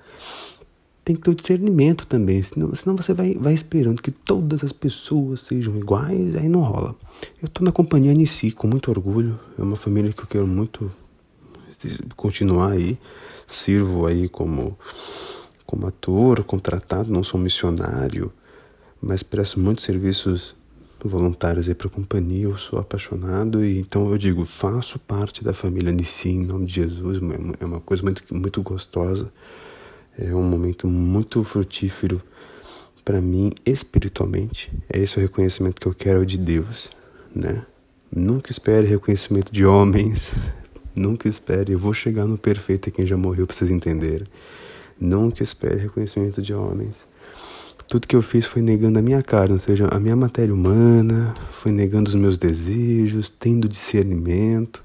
tem 1.09 1.15
que 1.15 1.23
ter 1.23 1.31
o 1.31 1.35
discernimento 1.35 2.05
também, 2.05 2.39
senão, 2.43 2.75
senão 2.75 2.95
você 2.95 3.15
vai, 3.15 3.33
vai 3.33 3.51
esperando 3.51 3.99
que 3.99 4.11
todas 4.11 4.63
as 4.63 4.71
pessoas 4.71 5.41
sejam 5.41 5.75
iguais, 5.75 6.35
aí 6.35 6.47
não 6.47 6.61
rola. 6.61 6.95
Eu 7.41 7.47
estou 7.47 7.65
na 7.65 7.71
companhia 7.71 8.11
Anici 8.11 8.51
com 8.51 8.67
muito 8.67 8.91
orgulho, 8.91 9.39
é 9.57 9.63
uma 9.63 9.75
família 9.75 10.13
que 10.13 10.21
eu 10.21 10.27
quero 10.27 10.45
muito 10.45 10.91
continuar 12.15 12.73
aí, 12.73 12.95
sirvo 13.47 14.05
aí 14.05 14.29
como, 14.29 14.77
como 15.65 15.87
ator, 15.87 16.43
contratado, 16.43 17.11
não 17.11 17.23
sou 17.23 17.39
missionário, 17.39 18.31
mas 19.01 19.23
presto 19.23 19.59
muitos 19.59 19.85
serviços 19.85 20.53
voluntários 21.03 21.67
aí 21.67 21.73
para 21.73 21.87
a 21.87 21.89
companhia, 21.89 22.43
eu 22.43 22.57
sou 22.59 22.77
apaixonado 22.77 23.65
e 23.65 23.79
então 23.79 24.11
eu 24.11 24.17
digo, 24.19 24.45
faço 24.45 24.99
parte 24.99 25.43
da 25.43 25.55
família 25.55 25.91
Nissi 25.91 26.29
em 26.29 26.45
nome 26.45 26.67
de 26.67 26.73
Jesus, 26.73 27.19
é 27.59 27.65
uma 27.65 27.79
coisa 27.79 28.03
muito, 28.03 28.23
muito 28.31 28.61
gostosa. 28.61 29.31
É 30.21 30.35
um 30.35 30.43
momento 30.43 30.85
muito 30.85 31.41
frutífero 31.45 32.21
para 33.05 33.21
mim 33.21 33.53
espiritualmente. 33.65 34.69
É 34.89 34.99
esse 34.99 35.17
o 35.17 35.21
reconhecimento 35.21 35.79
que 35.79 35.87
eu 35.87 35.93
quero 35.93 36.25
de 36.25 36.37
Deus, 36.37 36.91
né? 37.33 37.65
Nunca 38.13 38.51
espere 38.51 38.85
reconhecimento 38.85 39.49
de 39.49 39.65
homens. 39.65 40.35
Nunca 40.93 41.29
espere, 41.29 41.71
eu 41.71 41.79
vou 41.79 41.93
chegar 41.93 42.25
no 42.25 42.37
perfeito 42.37 42.89
a 42.89 42.91
quem 42.91 43.05
já 43.05 43.15
morreu 43.15 43.47
para 43.47 43.55
vocês 43.55 43.71
entenderem. 43.71 44.27
Nunca 44.99 45.41
espere 45.41 45.79
reconhecimento 45.79 46.41
de 46.41 46.53
homens. 46.53 47.07
Tudo 47.87 48.05
que 48.05 48.15
eu 48.15 48.21
fiz 48.21 48.45
foi 48.45 48.61
negando 48.61 48.99
a 48.99 49.01
minha 49.01 49.21
carne, 49.21 49.53
ou 49.53 49.59
seja, 49.59 49.87
a 49.89 49.99
minha 50.01 50.17
matéria 50.17 50.53
humana, 50.53 51.33
foi 51.49 51.71
negando 51.71 52.09
os 52.09 52.15
meus 52.15 52.37
desejos, 52.37 53.29
tendo 53.29 53.69
discernimento, 53.69 54.83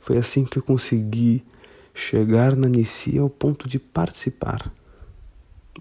Foi 0.00 0.18
assim 0.18 0.44
que 0.44 0.58
eu 0.58 0.62
consegui 0.62 1.44
chegar 1.94 2.56
na 2.56 2.68
Nicia 2.68 3.20
ao 3.20 3.30
ponto 3.30 3.68
de 3.68 3.78
participar. 3.78 4.72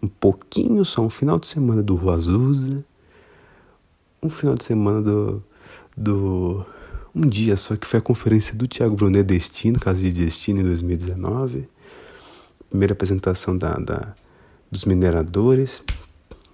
Um 0.01 0.07
pouquinho 0.07 0.85
só, 0.85 1.01
um 1.01 1.09
final 1.09 1.39
de 1.39 1.47
semana 1.47 1.81
do 1.81 1.95
Rua 1.95 2.15
Azusa, 2.15 2.85
um 4.21 4.29
final 4.29 4.55
de 4.55 4.63
semana 4.63 5.01
do, 5.01 5.43
do. 5.97 6.65
Um 7.15 7.27
dia 7.27 7.55
só 7.57 7.75
que 7.75 7.85
foi 7.85 7.99
a 7.99 8.01
conferência 8.01 8.55
do 8.55 8.67
Tiago 8.67 8.95
Brunet 8.95 9.23
Destino, 9.23 9.79
caso 9.79 10.01
de 10.01 10.11
Destino, 10.11 10.61
em 10.61 10.63
2019. 10.63 11.67
Primeira 12.69 12.93
apresentação 12.93 13.55
da, 13.55 13.73
da, 13.73 14.15
dos 14.71 14.83
mineradores, 14.83 15.83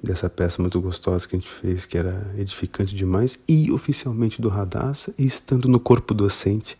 dessa 0.03 0.29
peça 0.29 0.61
muito 0.61 0.81
gostosa 0.81 1.25
que 1.25 1.35
a 1.37 1.39
gente 1.39 1.49
fez, 1.49 1.85
que 1.85 1.97
era 1.97 2.29
edificante 2.37 2.93
demais, 2.93 3.39
e 3.47 3.71
oficialmente 3.71 4.41
do 4.41 4.49
Radassa, 4.49 5.13
e 5.17 5.25
estando 5.25 5.69
no 5.69 5.79
corpo 5.79 6.13
docente 6.13 6.77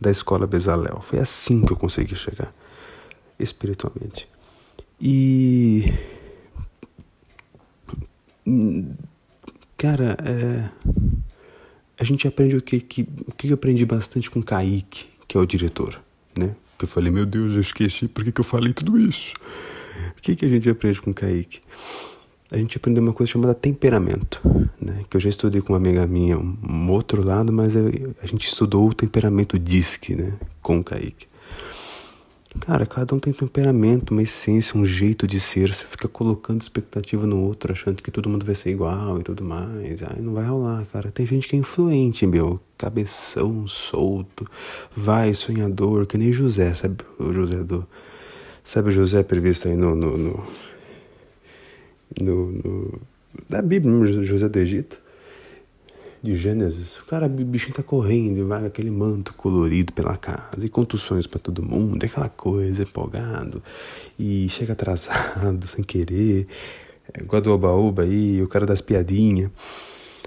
da 0.00 0.10
Escola 0.10 0.46
Bezalel. 0.46 1.00
Foi 1.02 1.18
assim 1.18 1.64
que 1.64 1.72
eu 1.72 1.76
consegui 1.76 2.14
chegar 2.14 2.52
espiritualmente. 3.38 4.28
E. 5.00 5.92
Cara, 9.76 10.16
é, 10.24 10.70
a 11.98 12.04
gente 12.04 12.26
aprende 12.26 12.56
o 12.56 12.62
que, 12.62 12.80
que, 12.80 13.08
o 13.26 13.32
que 13.32 13.48
eu 13.48 13.54
aprendi 13.54 13.84
bastante 13.84 14.30
com 14.30 14.40
o 14.40 14.42
Kaique, 14.42 15.06
que 15.26 15.36
é 15.36 15.40
o 15.40 15.46
diretor, 15.46 16.00
né? 16.36 16.54
Que 16.78 16.84
eu 16.84 16.88
falei, 16.88 17.10
meu 17.10 17.26
Deus, 17.26 17.54
eu 17.54 17.60
esqueci 17.60 18.06
por 18.06 18.22
que, 18.24 18.32
que 18.32 18.40
eu 18.40 18.44
falei 18.44 18.72
tudo 18.72 18.98
isso. 18.98 19.34
O 20.16 20.22
que, 20.22 20.36
que 20.36 20.44
a 20.44 20.48
gente 20.48 20.68
aprende 20.68 21.00
com 21.00 21.10
o 21.10 21.14
Kaique? 21.14 21.60
A 22.50 22.56
gente 22.56 22.76
aprendeu 22.76 23.02
uma 23.02 23.12
coisa 23.12 23.32
chamada 23.32 23.54
temperamento, 23.54 24.40
né? 24.80 25.04
Que 25.10 25.16
eu 25.16 25.20
já 25.20 25.28
estudei 25.28 25.60
com 25.60 25.72
uma 25.72 25.78
amiga 25.78 26.06
minha, 26.06 26.38
um 26.38 26.90
outro 26.90 27.24
lado, 27.24 27.52
mas 27.52 27.74
a 27.76 28.26
gente 28.26 28.46
estudou 28.46 28.88
o 28.88 28.94
temperamento 28.94 29.58
DISC, 29.58 30.10
né? 30.10 30.32
Com 30.62 30.78
o 30.78 30.84
Kaique. 30.84 31.26
Cara, 32.60 32.86
cada 32.86 33.14
um 33.14 33.18
tem 33.18 33.32
temperamento, 33.32 34.12
uma 34.12 34.22
essência, 34.22 34.78
um 34.78 34.86
jeito 34.86 35.26
de 35.26 35.38
ser. 35.38 35.72
Você 35.72 35.84
fica 35.84 36.08
colocando 36.08 36.60
expectativa 36.60 37.26
no 37.26 37.42
outro, 37.42 37.72
achando 37.72 38.02
que 38.02 38.10
todo 38.10 38.28
mundo 38.28 38.46
vai 38.46 38.54
ser 38.54 38.70
igual 38.70 39.20
e 39.20 39.22
tudo 39.22 39.44
mais. 39.44 40.02
Aí 40.02 40.20
não 40.20 40.32
vai 40.32 40.46
rolar, 40.46 40.86
cara. 40.86 41.10
Tem 41.10 41.26
gente 41.26 41.48
que 41.48 41.56
é 41.56 41.58
influente, 41.58 42.26
meu. 42.26 42.60
Cabeção, 42.78 43.66
solto, 43.66 44.48
vai, 44.94 45.34
sonhador, 45.34 46.06
que 46.06 46.16
nem 46.16 46.32
José, 46.32 46.74
sabe? 46.74 46.96
O 47.18 47.32
José 47.32 47.62
do. 47.62 47.86
Sabe 48.64 48.88
o 48.88 48.92
José 48.92 49.22
previsto 49.22 49.68
aí 49.68 49.76
no. 49.76 49.94
no, 49.94 50.16
no, 50.16 50.44
no, 52.20 52.52
no 52.52 53.62
Bíblia, 53.62 54.22
José 54.24 54.48
do 54.48 54.58
Egito? 54.58 55.06
de 56.22 56.36
Gênesis, 56.36 56.96
o 56.98 57.04
cara, 57.04 57.26
o 57.26 57.28
bichinho 57.28 57.74
tá 57.74 57.82
correndo, 57.82 58.46
vai 58.46 58.66
aquele 58.66 58.90
manto 58.90 59.32
colorido 59.34 59.92
pela 59.92 60.16
casa, 60.16 60.64
e 60.64 60.68
contusões 60.68 61.26
para 61.26 61.38
todo 61.38 61.62
mundo, 61.62 62.02
aquela 62.02 62.28
coisa, 62.28 62.82
empolgado, 62.82 63.62
e 64.18 64.48
chega 64.48 64.72
atrasado, 64.72 65.66
sem 65.68 65.84
querer, 65.84 66.48
é, 67.14 67.22
igual 67.22 67.40
do 67.40 67.52
Oba-Oba 67.52 68.02
aí, 68.02 68.42
o 68.42 68.48
cara 68.48 68.66
das 68.66 68.80
piadinhas. 68.80 69.50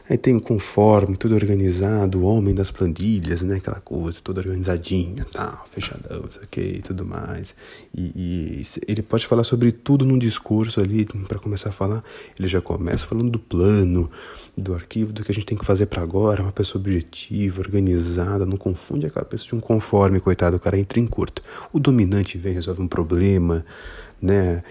Aí 0.09 0.17
tem 0.17 0.35
o 0.35 0.41
conforme, 0.41 1.15
tudo 1.15 1.35
organizado, 1.35 2.19
o 2.19 2.23
homem 2.23 2.55
das 2.55 2.71
planilhas, 2.71 3.43
né? 3.43 3.57
Aquela 3.57 3.79
coisa, 3.79 4.19
toda 4.23 4.41
organizadinha, 4.41 5.23
tal, 5.31 5.67
fechadão, 5.69 6.25
isso 6.27 6.39
aqui 6.41 6.77
e 6.77 6.81
tudo 6.81 7.05
mais. 7.05 7.55
E, 7.95 8.01
e, 8.15 8.67
ele 8.87 9.03
pode 9.03 9.27
falar 9.27 9.43
sobre 9.43 9.71
tudo 9.71 10.03
num 10.03 10.17
discurso 10.17 10.81
ali, 10.81 11.05
para 11.27 11.37
começar 11.37 11.69
a 11.69 11.71
falar. 11.71 12.03
Ele 12.39 12.47
já 12.47 12.59
começa 12.59 13.05
falando 13.05 13.29
do 13.29 13.37
plano, 13.37 14.09
do 14.57 14.73
arquivo, 14.73 15.13
do 15.13 15.23
que 15.23 15.31
a 15.31 15.35
gente 15.35 15.45
tem 15.45 15.57
que 15.57 15.65
fazer 15.65 15.85
para 15.85 16.01
agora. 16.01 16.41
Uma 16.41 16.51
pessoa 16.51 16.81
objetiva, 16.81 17.61
organizada, 17.61 18.47
não 18.47 18.57
confunde 18.57 19.05
aquela 19.05 19.25
pessoa 19.25 19.49
de 19.49 19.55
um 19.55 19.59
conforme, 19.59 20.19
coitado, 20.19 20.57
o 20.57 20.59
cara 20.59 20.79
entra 20.79 20.99
em 20.99 21.05
curto. 21.05 21.43
O 21.71 21.79
dominante 21.79 22.35
vem, 22.35 22.55
resolve 22.55 22.81
um 22.81 22.87
problema, 22.87 23.63
né? 24.19 24.63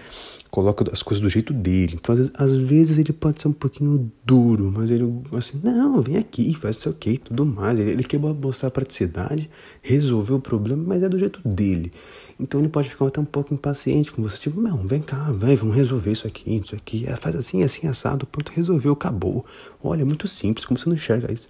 Coloca 0.49 0.83
as 0.91 1.03
coisas 1.03 1.21
do 1.21 1.29
jeito 1.29 1.53
dele. 1.53 1.95
Então, 1.95 2.13
às 2.13 2.19
vezes, 2.19 2.33
às 2.35 2.57
vezes, 2.57 2.97
ele 2.97 3.13
pode 3.13 3.41
ser 3.41 3.47
um 3.47 3.53
pouquinho 3.53 4.11
duro, 4.25 4.71
mas 4.75 4.89
ele, 4.89 5.21
assim, 5.37 5.59
não, 5.63 6.01
vem 6.01 6.17
aqui, 6.17 6.53
faz 6.55 6.77
isso 6.77 6.89
aqui, 6.89 7.17
tudo 7.17 7.45
mais. 7.45 7.77
Ele, 7.77 7.91
ele 7.91 8.03
quer 8.03 8.19
mostrar 8.19 8.71
praticidade, 8.71 9.49
resolver 9.81 10.33
o 10.33 10.39
problema, 10.39 10.83
mas 10.85 11.03
é 11.03 11.09
do 11.09 11.19
jeito 11.19 11.39
dele. 11.47 11.91
Então, 12.39 12.59
ele 12.59 12.69
pode 12.69 12.89
ficar 12.89 13.05
até 13.05 13.19
um 13.19 13.25
pouco 13.25 13.53
impaciente 13.53 14.11
com 14.11 14.21
você, 14.21 14.37
tipo, 14.37 14.59
não, 14.59 14.87
vem 14.87 15.01
cá, 15.01 15.31
vai, 15.31 15.55
vamos 15.55 15.75
resolver 15.75 16.11
isso 16.11 16.25
aqui, 16.25 16.55
isso 16.55 16.75
aqui. 16.75 17.05
É, 17.07 17.15
faz 17.15 17.35
assim, 17.35 17.61
assim, 17.63 17.87
assado, 17.87 18.25
pronto, 18.25 18.51
resolveu, 18.55 18.93
acabou. 18.93 19.45
Olha, 19.83 20.01
é 20.01 20.05
muito 20.05 20.27
simples, 20.27 20.65
como 20.65 20.79
você 20.79 20.89
não 20.89 20.95
enxerga 20.95 21.31
isso? 21.31 21.47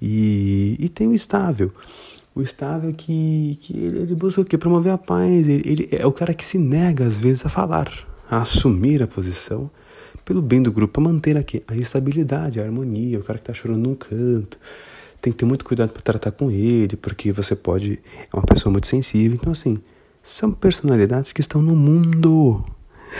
E, 0.00 0.76
e 0.80 0.88
tem 0.88 1.06
o 1.06 1.14
estável. 1.14 1.70
O 2.34 2.42
estável 2.42 2.92
que, 2.92 3.56
que 3.60 3.78
ele, 3.78 3.98
ele 4.00 4.14
busca 4.16 4.40
o 4.40 4.44
quê? 4.44 4.58
Promover 4.58 4.92
a 4.92 4.98
paz. 4.98 5.46
Ele, 5.46 5.62
ele 5.64 5.88
é 5.92 6.04
o 6.04 6.10
cara 6.10 6.34
que 6.34 6.44
se 6.44 6.58
nega, 6.58 7.04
às 7.04 7.16
vezes, 7.16 7.46
a 7.46 7.48
falar 7.48 7.88
a 8.36 8.42
assumir 8.42 9.02
a 9.02 9.06
posição 9.06 9.70
pelo 10.24 10.40
bem 10.40 10.62
do 10.62 10.72
grupo, 10.72 10.94
para 10.94 11.02
manter 11.02 11.36
aqui 11.36 11.62
a 11.68 11.74
estabilidade, 11.76 12.58
a 12.58 12.64
harmonia, 12.64 13.18
o 13.18 13.22
cara 13.22 13.38
que 13.38 13.42
está 13.42 13.52
chorando 13.52 13.80
num 13.80 13.94
canto. 13.94 14.58
Tem 15.20 15.32
que 15.32 15.38
ter 15.38 15.44
muito 15.44 15.64
cuidado 15.64 15.90
para 15.90 16.02
tratar 16.02 16.32
com 16.32 16.50
ele, 16.50 16.96
porque 16.96 17.32
você 17.32 17.54
pode. 17.54 17.98
É 18.32 18.36
uma 18.36 18.42
pessoa 18.42 18.72
muito 18.72 18.86
sensível. 18.86 19.38
Então, 19.40 19.52
assim, 19.52 19.78
são 20.22 20.52
personalidades 20.52 21.32
que 21.32 21.40
estão 21.40 21.62
no 21.62 21.74
mundo. 21.74 22.64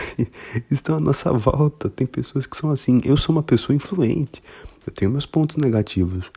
estão 0.71 0.97
à 0.97 1.01
nossa 1.01 1.33
volta. 1.33 1.89
Tem 1.89 2.07
pessoas 2.07 2.47
que 2.47 2.57
são 2.57 2.71
assim. 2.71 3.01
Eu 3.05 3.17
sou 3.17 3.35
uma 3.35 3.43
pessoa 3.43 3.75
influente. 3.75 4.43
Eu 4.87 4.93
tenho 4.93 5.11
meus 5.11 5.27
pontos 5.27 5.57
negativos. 5.57 6.31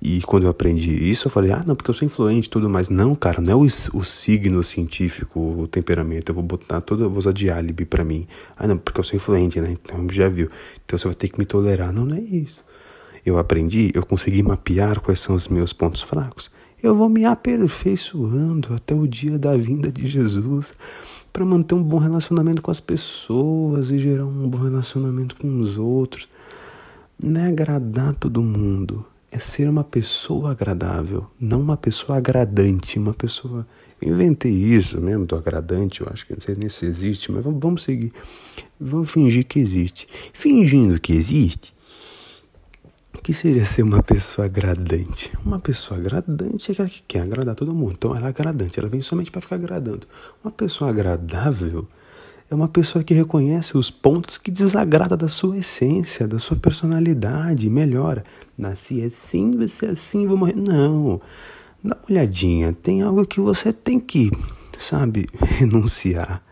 E 0.00 0.20
quando 0.22 0.44
eu 0.44 0.50
aprendi 0.50 0.90
isso, 0.90 1.26
eu 1.26 1.30
falei, 1.30 1.52
ah, 1.52 1.64
não, 1.66 1.74
porque 1.74 1.90
eu 1.90 1.94
sou 1.94 2.06
influente 2.06 2.46
e 2.46 2.50
tudo 2.50 2.68
mais. 2.68 2.90
Não, 2.90 3.14
cara, 3.14 3.40
não 3.40 3.52
é 3.52 3.56
o, 3.56 3.62
o 3.62 4.04
signo 4.04 4.62
científico, 4.62 5.40
o 5.40 5.66
temperamento. 5.66 6.30
Eu 6.30 6.34
vou 6.34 6.44
botar 6.44 6.80
toda, 6.80 7.04
eu 7.04 7.10
vou 7.10 7.18
usar 7.18 7.32
de 7.32 7.50
álibi 7.50 7.84
pra 7.84 8.04
mim. 8.04 8.26
Ah, 8.56 8.66
não, 8.66 8.76
porque 8.76 9.00
eu 9.00 9.04
sou 9.04 9.16
influente, 9.16 9.60
né? 9.60 9.70
Então 9.70 10.06
já 10.10 10.28
viu. 10.28 10.48
Então 10.84 10.98
você 10.98 11.08
vai 11.08 11.14
ter 11.14 11.28
que 11.28 11.38
me 11.38 11.46
tolerar. 11.46 11.92
Não, 11.92 12.04
não 12.04 12.16
é 12.16 12.20
isso. 12.20 12.64
Eu 13.24 13.38
aprendi, 13.38 13.90
eu 13.94 14.06
consegui 14.06 14.42
mapear 14.42 15.00
quais 15.00 15.20
são 15.20 15.34
os 15.34 15.48
meus 15.48 15.72
pontos 15.72 16.02
fracos. 16.02 16.50
Eu 16.80 16.94
vou 16.94 17.08
me 17.08 17.24
aperfeiçoando 17.24 18.74
até 18.74 18.94
o 18.94 19.06
dia 19.06 19.38
da 19.38 19.56
vinda 19.56 19.90
de 19.90 20.06
Jesus 20.06 20.74
para 21.32 21.44
manter 21.44 21.74
um 21.74 21.82
bom 21.82 21.98
relacionamento 21.98 22.62
com 22.62 22.70
as 22.70 22.80
pessoas 22.80 23.90
e 23.90 23.98
gerar 23.98 24.26
um 24.26 24.48
bom 24.48 24.58
relacionamento 24.58 25.34
com 25.36 25.58
os 25.58 25.78
outros. 25.78 26.28
Não 27.20 27.40
é 27.40 27.48
agradar 27.48 28.12
todo 28.12 28.42
mundo 28.42 29.04
é 29.30 29.38
ser 29.38 29.68
uma 29.68 29.84
pessoa 29.84 30.52
agradável, 30.52 31.26
não 31.38 31.60
uma 31.60 31.76
pessoa 31.76 32.18
agradante, 32.18 32.98
uma 32.98 33.14
pessoa. 33.14 33.66
Eu 34.00 34.12
inventei 34.12 34.52
isso 34.52 35.00
mesmo, 35.00 35.26
do 35.26 35.36
agradante, 35.36 36.00
eu 36.00 36.08
acho 36.12 36.26
que 36.26 36.34
não 36.34 36.40
sei 36.40 36.54
nem 36.54 36.68
se 36.68 36.86
existe, 36.86 37.32
mas 37.32 37.42
vamos, 37.42 37.60
vamos 37.60 37.82
seguir. 37.82 38.12
Vamos 38.78 39.10
fingir 39.10 39.46
que 39.46 39.58
existe. 39.58 40.06
Fingindo 40.32 41.00
que 41.00 41.12
existe, 41.12 41.74
o 43.14 43.22
que 43.22 43.32
seria 43.32 43.64
ser 43.64 43.82
uma 43.82 44.02
pessoa 44.02 44.46
agradante? 44.46 45.32
Uma 45.44 45.58
pessoa 45.58 45.98
agradante 45.98 46.70
é 46.70 46.72
aquela 46.72 46.88
que 46.88 47.02
quer 47.08 47.22
agradar 47.22 47.54
todo 47.54 47.74
mundo. 47.74 47.94
Então 47.96 48.14
ela 48.14 48.26
é 48.26 48.28
agradante, 48.28 48.78
ela 48.78 48.88
vem 48.88 49.00
somente 49.00 49.30
para 49.30 49.40
ficar 49.40 49.56
agradando. 49.56 50.06
Uma 50.44 50.52
pessoa 50.52 50.90
agradável 50.90 51.88
é 52.48 52.54
uma 52.54 52.68
pessoa 52.68 53.02
que 53.02 53.12
reconhece 53.12 53.76
os 53.76 53.90
pontos 53.90 54.38
que 54.38 54.50
desagrada 54.50 55.16
da 55.16 55.28
sua 55.28 55.58
essência, 55.58 56.28
da 56.28 56.38
sua 56.38 56.56
personalidade, 56.56 57.68
melhora. 57.68 58.22
Nasci 58.56 59.02
assim, 59.02 59.56
você 59.56 59.86
assim, 59.86 60.26
vou 60.26 60.36
morrer. 60.36 60.54
Não. 60.54 61.20
Dá 61.82 61.96
uma 61.96 62.04
olhadinha, 62.08 62.72
tem 62.72 63.02
algo 63.02 63.26
que 63.26 63.40
você 63.40 63.72
tem 63.72 63.98
que, 63.98 64.30
sabe, 64.78 65.26
renunciar. 65.42 66.42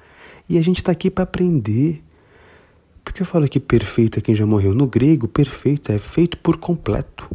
E 0.48 0.58
a 0.58 0.62
gente 0.62 0.78
está 0.78 0.90
aqui 0.90 1.10
para 1.10 1.24
aprender. 1.24 2.02
Porque 3.04 3.22
eu 3.22 3.26
falo 3.26 3.46
que 3.46 3.60
perfeito 3.60 4.18
é 4.18 4.22
quem 4.22 4.34
já 4.34 4.46
morreu. 4.46 4.74
No 4.74 4.86
grego, 4.86 5.28
perfeito 5.28 5.92
é 5.92 5.98
feito 5.98 6.38
por 6.38 6.56
completo. 6.56 7.30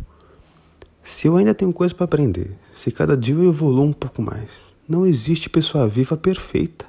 Se 1.01 1.27
eu 1.27 1.37
ainda 1.37 1.53
tenho 1.53 1.71
coisa 1.71 1.95
para 1.95 2.05
aprender, 2.05 2.51
se 2.73 2.91
cada 2.91 3.15
dia 3.15 3.35
eu 3.35 3.47
evoluo 3.47 3.85
um 3.85 3.93
pouco 3.93 4.21
mais, 4.21 4.49
não 4.87 5.05
existe 5.05 5.49
pessoa 5.49 5.87
viva 5.87 6.17
perfeita. 6.17 6.88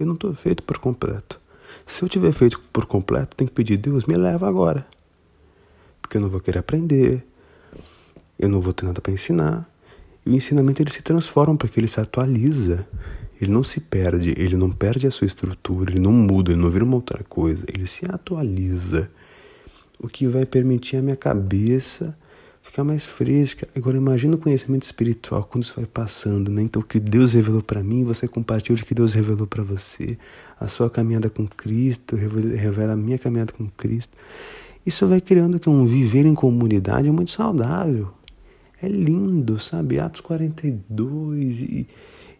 Eu 0.00 0.06
não 0.06 0.14
estou 0.14 0.32
feito 0.32 0.62
por 0.62 0.78
completo. 0.78 1.38
Se 1.86 2.02
eu 2.02 2.08
tiver 2.08 2.32
feito 2.32 2.58
por 2.72 2.86
completo, 2.86 3.36
tem 3.36 3.46
que 3.46 3.52
pedir, 3.52 3.76
Deus, 3.76 4.06
me 4.06 4.14
leva 4.14 4.48
agora. 4.48 4.86
Porque 6.00 6.16
eu 6.16 6.22
não 6.22 6.30
vou 6.30 6.40
querer 6.40 6.60
aprender, 6.60 7.22
eu 8.38 8.48
não 8.48 8.60
vou 8.60 8.72
ter 8.72 8.86
nada 8.86 9.00
para 9.02 9.12
ensinar. 9.12 9.70
E 10.24 10.30
o 10.30 10.34
ensinamento 10.34 10.80
ele 10.80 10.90
se 10.90 11.02
transforma 11.02 11.54
porque 11.54 11.78
ele 11.78 11.86
se 11.86 12.00
atualiza. 12.00 12.88
Ele 13.38 13.52
não 13.52 13.62
se 13.62 13.80
perde, 13.80 14.34
ele 14.36 14.56
não 14.56 14.70
perde 14.70 15.06
a 15.06 15.10
sua 15.10 15.26
estrutura, 15.26 15.90
ele 15.90 16.00
não 16.00 16.12
muda, 16.12 16.50
ele 16.50 16.60
não 16.60 16.70
vira 16.70 16.84
uma 16.84 16.96
outra 16.96 17.22
coisa, 17.24 17.64
ele 17.68 17.86
se 17.86 18.04
atualiza. 18.06 19.10
O 19.98 20.08
que 20.08 20.26
vai 20.26 20.46
permitir 20.46 20.96
a 20.96 21.02
minha 21.02 21.16
cabeça 21.16 22.16
ficar 22.70 22.84
mais 22.84 23.04
fresca. 23.04 23.68
Agora 23.74 23.96
imagina 23.96 24.36
o 24.36 24.38
conhecimento 24.38 24.84
espiritual 24.84 25.42
quando 25.44 25.64
isso 25.64 25.74
vai 25.74 25.86
passando, 25.86 26.50
né? 26.50 26.62
Então 26.62 26.80
o 26.80 26.84
que 26.84 27.00
Deus 27.00 27.32
revelou 27.32 27.62
para 27.62 27.82
mim, 27.82 28.04
você 28.04 28.28
compartilha 28.28 28.80
o 28.80 28.86
que 28.86 28.94
Deus 28.94 29.12
revelou 29.12 29.46
para 29.46 29.64
você. 29.64 30.16
A 30.58 30.68
sua 30.68 30.88
caminhada 30.88 31.28
com 31.28 31.46
Cristo 31.48 32.14
revela 32.14 32.92
a 32.92 32.96
minha 32.96 33.18
caminhada 33.18 33.52
com 33.52 33.66
Cristo. 33.76 34.16
Isso 34.86 35.06
vai 35.06 35.20
criando 35.20 35.58
que 35.58 35.68
um 35.68 35.84
viver 35.84 36.24
em 36.24 36.34
comunidade 36.34 37.10
muito 37.10 37.32
saudável. 37.32 38.12
É 38.80 38.88
lindo, 38.88 39.58
sabe? 39.58 39.98
Atos 39.98 40.20
42 40.20 41.60
e, 41.62 41.88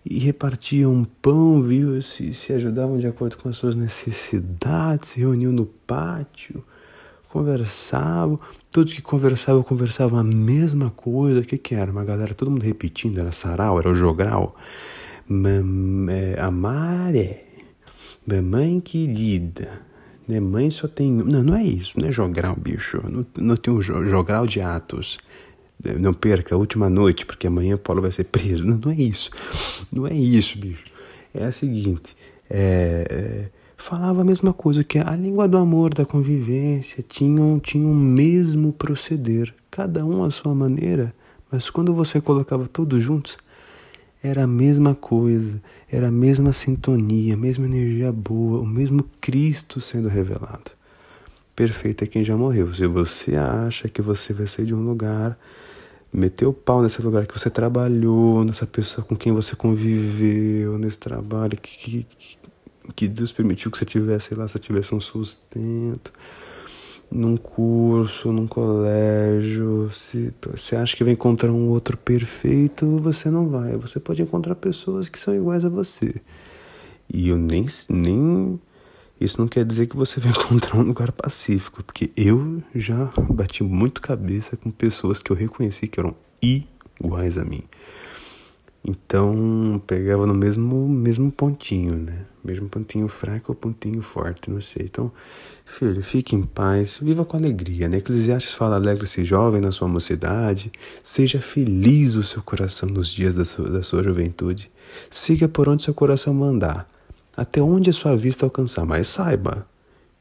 e 0.07 0.19
repartiam 0.21 1.05
pão, 1.21 1.61
viu? 1.61 2.01
Se, 2.01 2.33
se 2.33 2.53
ajudavam 2.53 2.99
de 2.99 3.07
acordo 3.07 3.37
com 3.37 3.49
as 3.49 3.57
suas 3.57 3.75
necessidades, 3.75 5.11
se 5.11 5.21
reuniam 5.21 5.53
no 5.53 5.67
pátio, 5.67 6.65
conversavam. 7.31 8.39
Todos 8.71 8.93
que 8.93 9.01
conversavam, 9.03 9.63
conversavam 9.63 10.19
a 10.19 10.25
mesma 10.25 10.91
coisa. 10.91 11.41
O 11.41 11.45
que, 11.45 11.57
que 11.57 11.75
era? 11.75 11.91
Uma 11.91 12.05
galera, 12.05 12.35
todo 12.35 12.51
mundo 12.51 12.63
repetindo, 12.63 13.19
era 13.19 13.33
sarau, 13.33 13.79
era 13.79 13.89
o 13.89 13.95
jogral. 13.95 14.57
É, 16.09 16.41
Amare, 16.41 17.41
mamãe 18.27 18.81
querida. 18.81 19.81
Né? 20.27 20.41
Mãe 20.41 20.71
só 20.71 20.89
tem. 20.89 21.11
Não, 21.11 21.43
não 21.43 21.55
é 21.55 21.63
isso, 21.63 21.99
não 21.99 22.09
é 22.09 22.13
jogral, 22.13 22.57
bicho. 22.57 23.01
Não, 23.09 23.27
não 23.39 23.57
tem 23.57 23.73
um 23.73 23.81
jogral 23.81 24.47
de 24.47 24.61
atos. 24.61 25.19
Não 25.99 26.13
perca 26.13 26.55
a 26.55 26.59
última 26.59 26.91
noite, 26.91 27.25
porque 27.25 27.47
amanhã 27.47 27.77
Paulo 27.77 28.03
vai 28.03 28.13
ser 28.13 28.25
preso. 28.25 28.65
Não, 28.65 28.77
não 28.77 28.93
é 28.93 28.97
isso. 28.97 29.31
Não 29.91 30.07
é 30.07 30.15
isso, 30.15 30.59
bicho. 30.59 30.85
É 31.33 31.45
a 31.45 31.53
seguinte: 31.53 32.15
é, 32.51 33.07
é, 33.09 33.60
falava 33.81 34.21
a 34.21 34.25
mesma 34.25 34.53
coisa, 34.53 34.85
que 34.85 34.99
a 34.99 35.17
língua 35.17 35.49
do 35.49 35.57
amor, 35.57 35.95
da 35.95 36.05
convivência, 36.05 37.03
tinham, 37.07 37.59
tinham 37.59 37.91
o 37.91 37.95
mesmo 37.95 38.73
proceder, 38.73 39.55
cada 39.71 40.05
um 40.05 40.23
à 40.23 40.31
sua 40.31 40.55
maneira, 40.55 41.15
mas 41.51 41.71
quando 41.71 41.95
você 41.95 42.21
colocava 42.21 42.69
todos 42.69 43.03
juntos, 43.03 43.39
era 44.23 44.45
a 44.45 44.47
mesma 44.47 44.95
coisa, 44.95 45.61
era 45.91 46.09
a 46.09 46.11
mesma 46.11 46.53
sintonia, 46.53 47.35
a 47.35 47.37
mesma 47.37 47.65
energia 47.65 48.13
boa, 48.13 48.61
o 48.61 48.67
mesmo 48.67 49.05
Cristo 49.21 49.81
sendo 49.81 50.09
revelado. 50.09 50.73
Perfeito 51.57 52.05
é 52.05 52.07
quem 52.07 52.23
já 52.23 52.37
morreu. 52.37 52.73
Se 52.73 52.87
você 52.87 53.35
acha 53.37 53.89
que 53.89 54.03
você 54.03 54.33
vai 54.33 54.47
sair 54.47 54.67
de 54.67 54.75
um 54.75 54.85
lugar 54.85 55.39
meter 56.13 56.47
o 56.47 56.53
pau 56.53 56.83
nesse 56.83 57.01
lugar 57.01 57.27
que 57.27 57.39
você 57.39 57.49
trabalhou, 57.49 58.45
nessa 58.45 58.67
pessoa 58.67 59.05
com 59.05 59.17
quem 59.17 59.33
você 59.33 59.55
conviveu, 59.57 60.77
nesse 60.77 60.99
trabalho 60.99 61.57
que, 61.57 61.79
que, 61.79 62.05
que 62.05 62.50
Deus 63.09 63.33
permitiu 63.33 63.71
que 63.71 63.79
você 63.79 63.85
tivesse 63.85 64.35
lá, 64.35 64.47
você 64.47 64.59
tivesse 64.59 64.95
um 64.95 65.01
sustento, 65.01 66.13
num 67.11 67.37
curso, 67.37 68.33
num 68.33 68.47
colégio, 68.47 69.91
se 69.93 70.33
você 70.53 70.77
acha 70.77 70.97
que 70.97 71.03
vai 71.03 71.13
encontrar 71.13 71.51
um 71.51 71.69
outro 71.69 71.97
perfeito, 71.97 72.87
você 72.99 73.29
não 73.29 73.49
vai. 73.49 73.77
Você 73.77 73.99
pode 73.99 74.23
encontrar 74.23 74.55
pessoas 74.55 75.09
que 75.09 75.19
são 75.19 75.35
iguais 75.35 75.65
a 75.65 75.69
você. 75.69 76.15
E 77.13 77.29
eu 77.29 77.37
nem, 77.37 77.67
nem 77.89 78.61
isso 79.21 79.41
não 79.41 79.49
quer 79.49 79.65
dizer 79.65 79.87
que 79.87 79.97
você 79.97 80.21
vai 80.21 80.31
encontrar 80.33 80.79
um 80.79 80.83
lugar 80.83 81.11
pacífico, 81.11 81.83
porque 81.83 82.11
eu 82.17 82.63
já 82.75 83.11
bati 83.29 83.65
muito 83.65 84.01
cabeça 84.01 84.57
com 84.57 84.71
pessoas 84.71 85.23
que 85.23 85.33
eu 85.33 85.37
reconheci 85.37 85.89
que 85.89 85.99
eram 85.99 86.15
iguais 86.41 87.37
a 87.37 87.45
mim. 87.45 87.65
Então, 88.83 89.81
pegava 89.87 90.27
no 90.27 90.35
mesmo 90.35 90.89
mesmo 90.89 91.31
pontinho, 91.31 91.97
né? 91.97 92.25
Mesmo 92.43 92.69
pontinho 92.69 93.09
fraco 93.09 93.53
ou 93.53 93.55
pontinho 93.55 94.01
forte, 94.01 94.51
não 94.51 94.61
sei. 94.61 94.87
Então, 94.87 95.13
filho, 95.67 96.03
fique 96.03 96.35
em 96.35 96.43
paz, 96.43 96.99
viva 97.01 97.25
com 97.25 97.37
alegria, 97.37 97.89
né? 97.89 97.99
Eclesiastes 97.99 98.55
fala, 98.55 98.77
alegre-se 98.77 99.25
jovem 99.25 99.61
na 99.61 99.71
sua 99.71 99.87
mocidade, 99.87 100.73
seja 101.03 101.41
feliz 101.41 102.17
o 102.17 102.23
seu 102.23 102.43
coração 102.43 102.89
nos 102.89 103.11
dias 103.11 103.35
da 103.35 103.45
sua, 103.45 103.69
da 103.69 103.83
sua 103.83 104.03
juventude, 104.03 104.71
siga 105.11 105.47
por 105.47 105.69
onde 105.69 105.83
seu 105.83 105.93
coração 105.93 106.33
mandar 106.33 106.89
até 107.37 107.63
onde 107.63 107.91
a 107.91 107.93
sua 107.93 108.17
vista 108.17 108.45
alcançar, 108.45 108.85
mas 108.85 109.09
saiba 109.09 109.67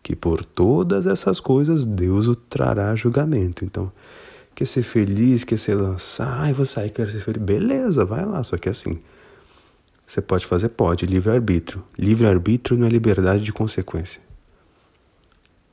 que 0.01 0.15
por 0.15 0.45
todas 0.45 1.05
essas 1.05 1.39
coisas 1.39 1.85
Deus 1.85 2.27
o 2.27 2.35
trará 2.35 2.95
julgamento. 2.95 3.65
Então, 3.65 3.91
quer 4.59 4.65
ser 4.65 4.83
feliz, 4.83 5.45
quer 5.45 5.57
ser 5.57 5.73
lançar, 5.73 6.41
ai, 6.41 6.51
vou 6.51 6.65
sair, 6.65 6.89
quero 6.89 7.09
ser 7.09 7.21
feliz, 7.21 7.41
beleza, 7.41 8.03
vai 8.03 8.25
lá, 8.25 8.43
só 8.43 8.57
que 8.57 8.67
assim, 8.67 8.99
você 10.05 10.19
pode 10.19 10.45
fazer, 10.45 10.67
pode, 10.67 11.05
livre-arbítrio. 11.05 11.81
Livre-arbítrio 11.97 12.77
não 12.77 12.85
é 12.85 12.89
liberdade 12.89 13.41
de 13.41 13.53
consequência. 13.53 14.21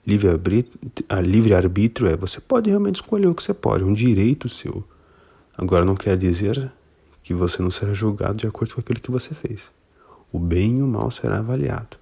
Livre-arbítrio 0.06 0.78
livre 1.24 1.52
é 1.52 2.16
você 2.16 2.40
pode 2.40 2.70
realmente 2.70 2.96
escolher 2.96 3.26
o 3.26 3.34
que 3.34 3.42
você 3.42 3.52
pode, 3.52 3.82
é 3.82 3.86
um 3.86 3.92
direito 3.92 4.48
seu. 4.48 4.84
Agora 5.58 5.84
não 5.84 5.96
quer 5.96 6.16
dizer 6.16 6.70
que 7.24 7.34
você 7.34 7.60
não 7.60 7.72
será 7.72 7.92
julgado 7.92 8.36
de 8.36 8.46
acordo 8.46 8.76
com 8.76 8.80
aquilo 8.80 9.00
que 9.00 9.10
você 9.10 9.34
fez 9.34 9.72
o 10.32 10.38
bem 10.38 10.78
e 10.78 10.82
o 10.82 10.86
mal 10.86 11.10
será 11.10 11.38
avaliado. 11.38 11.96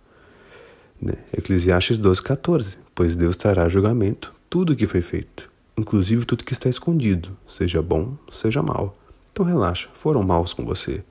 Né? 1.01 1.14
Eclesiastes 1.33 1.99
12, 1.99 2.23
14. 2.23 2.77
Pois 2.94 3.16
Deus 3.16 3.37
trará 3.37 3.70
julgamento 3.70 4.35
tudo 4.51 4.75
o 4.75 4.77
que 4.77 4.87
foi 4.87 5.01
feito, 5.01 5.51
inclusive 5.77 6.25
tudo 6.25 6.45
que 6.45 6.53
está 6.53 6.69
escondido, 6.69 7.37
seja 7.49 7.83
bom, 7.83 8.17
seja 8.31 8.63
mal. 8.63 8.95
Então 9.33 9.45
relaxa, 9.45 9.89
foram 9.93 10.23
maus 10.23 10.53
com 10.53 10.65
você. 10.65 11.03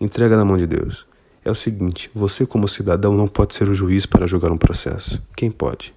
Entrega 0.00 0.36
na 0.36 0.44
mão 0.44 0.56
de 0.56 0.66
Deus. 0.66 1.06
É 1.44 1.50
o 1.50 1.54
seguinte: 1.54 2.10
você, 2.14 2.44
como 2.44 2.68
cidadão, 2.68 3.14
não 3.14 3.28
pode 3.28 3.54
ser 3.54 3.68
o 3.68 3.74
juiz 3.74 4.06
para 4.06 4.26
julgar 4.26 4.50
um 4.50 4.58
processo. 4.58 5.22
Quem 5.36 5.50
pode? 5.50 5.94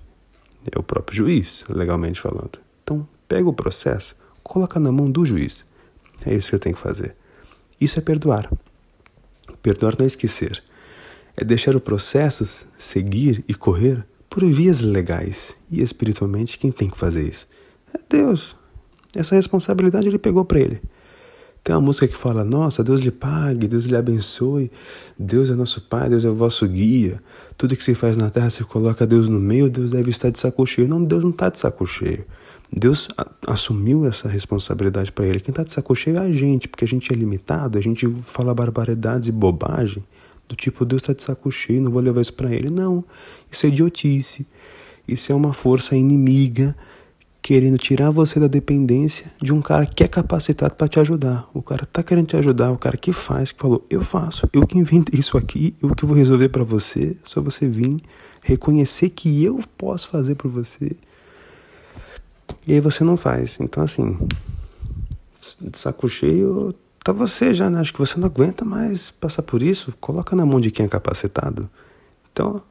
É 0.72 0.78
o 0.78 0.84
próprio 0.84 1.18
juiz, 1.18 1.66
legalmente 1.70 2.22
falando. 2.22 2.60
Então, 2.84 3.08
pega 3.28 3.50
o 3.50 3.54
processo, 3.54 4.16
coloca 4.44 4.80
na 4.80 4.92
mão 4.92 5.10
do 5.10 5.26
juiz. 5.26 5.66
É 6.26 6.34
isso 6.34 6.52
que 6.52 6.58
você 6.58 6.60
tem 6.60 6.74
que 6.74 6.80
fazer. 6.80 7.16
Isso 7.80 7.98
é 7.98 8.02
perdoar. 8.02 8.52
Perdoar 9.62 9.96
não 9.98 10.04
é 10.04 10.08
esquecer. 10.08 10.64
É 11.36 11.44
deixar 11.44 11.76
o 11.76 11.82
processo 11.82 12.68
seguir 12.78 13.44
e 13.48 13.56
correr 13.56 14.06
por 14.30 14.46
vias 14.46 14.82
legais. 14.82 15.58
E 15.70 15.82
espiritualmente, 15.82 16.58
quem 16.58 16.72
tem 16.72 16.90
que 16.90 16.98
fazer 16.98 17.28
isso? 17.28 17.48
É 17.94 18.00
Deus. 18.10 18.56
Essa 19.16 19.36
responsabilidade 19.36 20.08
ele 20.08 20.18
pegou 20.18 20.46
para 20.46 20.60
ele. 20.60 20.82
Tem 21.64 21.76
uma 21.76 21.82
música 21.82 22.08
que 22.08 22.18
fala: 22.18 22.44
Nossa, 22.44 22.84
Deus 22.84 23.02
lhe 23.02 23.12
pague, 23.12 23.68
Deus 23.68 23.86
lhe 23.86 23.96
abençoe, 23.96 24.72
Deus 25.18 25.50
é 25.50 25.54
nosso 25.54 25.82
Pai, 25.82 26.10
Deus 26.10 26.26
é 26.26 26.30
o 26.30 26.34
vosso 26.36 26.68
guia. 26.68 27.20
Tudo 27.58 27.76
que 27.76 27.84
se 27.84 27.94
faz 27.94 28.18
na 28.18 28.30
terra, 28.30 28.50
se 28.50 28.64
coloca 28.64 29.06
Deus 29.06 29.30
no 29.30 29.40
meio, 29.40 29.70
Deus 29.70 29.92
deve 29.92 30.10
estar 30.10 30.32
de 30.32 30.40
saco 30.40 30.66
cheio. 30.66 30.88
Não, 30.88 31.04
Deus 31.04 31.24
não 31.24 31.30
está 31.30 31.50
de 31.50 31.60
saco 31.60 31.86
cheio. 31.86 32.26
Deus 32.74 33.10
assumiu 33.46 34.06
essa 34.06 34.30
responsabilidade 34.30 35.12
para 35.12 35.26
ele. 35.26 35.40
Quem 35.40 35.52
está 35.52 35.64
de 35.64 35.72
saco 35.72 35.94
cheio 35.94 36.18
é 36.18 36.22
a 36.22 36.32
gente, 36.32 36.68
porque 36.68 36.86
a 36.86 36.88
gente 36.88 37.12
é 37.12 37.16
limitado, 37.16 37.78
a 37.78 37.82
gente 37.82 38.08
fala 38.22 38.54
barbaridades 38.54 39.28
e 39.28 39.32
bobagem, 39.32 40.04
do 40.48 40.56
tipo, 40.56 40.86
Deus 40.86 41.02
está 41.02 41.14
de 41.14 41.22
saco 41.22 41.52
cheio, 41.52 41.82
não 41.82 41.92
vou 41.92 42.02
levar 42.02 42.22
isso 42.22 42.34
para 42.34 42.52
ele. 42.52 42.70
Não, 42.70 43.04
isso 43.52 43.66
é 43.66 43.70
idiotice. 43.70 44.48
Isso 45.08 45.32
é 45.32 45.36
uma 45.36 45.54
força 45.54 45.96
inimiga 45.96 46.76
querendo 47.42 47.78
tirar 47.78 48.12
você 48.12 48.40
da 48.40 48.48
dependência 48.48 49.32
de 49.42 49.52
um 49.52 49.62
cara 49.62 49.86
que 49.86 50.04
é 50.04 50.08
capacitado 50.08 50.76
para 50.76 50.88
te 50.88 51.00
ajudar. 51.00 51.50
O 51.54 51.62
cara 51.62 51.86
tá 51.86 52.04
querendo 52.04 52.28
te 52.28 52.38
ajudar, 52.38 52.72
o 52.72 52.78
cara 52.78 52.98
que 52.98 53.12
faz, 53.12 53.52
que 53.52 53.60
falou, 53.60 53.86
eu 53.90 54.02
faço, 54.02 54.48
eu 54.54 54.66
que 54.68 54.78
inventei 54.78 55.20
isso 55.20 55.38
aqui, 55.38 55.76
eu 55.82 55.96
que 55.96 56.06
vou 56.06 56.16
resolver 56.16 56.50
para 56.50 56.64
você, 56.64 57.16
só 57.24 57.42
você 57.42 57.68
vir 57.68 57.98
reconhecer 58.42 59.10
que 59.10 59.44
eu 59.44 59.60
posso 59.78 60.10
fazer 60.10 60.36
por 60.36 60.50
você 60.50 60.96
e 62.66 62.74
aí 62.74 62.80
você 62.80 63.04
não 63.04 63.18
faz. 63.18 63.58
Então, 63.60 63.84
assim, 63.84 64.18
de 65.60 65.78
saco 65.78 66.08
cheio, 66.08 66.74
tá 67.04 67.12
você 67.12 67.54
já, 67.54 67.70
né? 67.70 67.80
Acho 67.80 67.94
que 67.94 68.00
você 68.00 68.20
não 68.20 68.28
aguenta 68.28 68.64
mais 68.64 69.12
passar 69.12 69.42
por 69.42 69.62
isso. 69.62 69.94
Coloca 70.00 70.36
na 70.36 70.46
mão 70.46 70.60
de 70.60 70.72
quem 70.72 70.86
é 70.86 70.90
capacitado. 70.90 71.70
Então, 72.32 72.62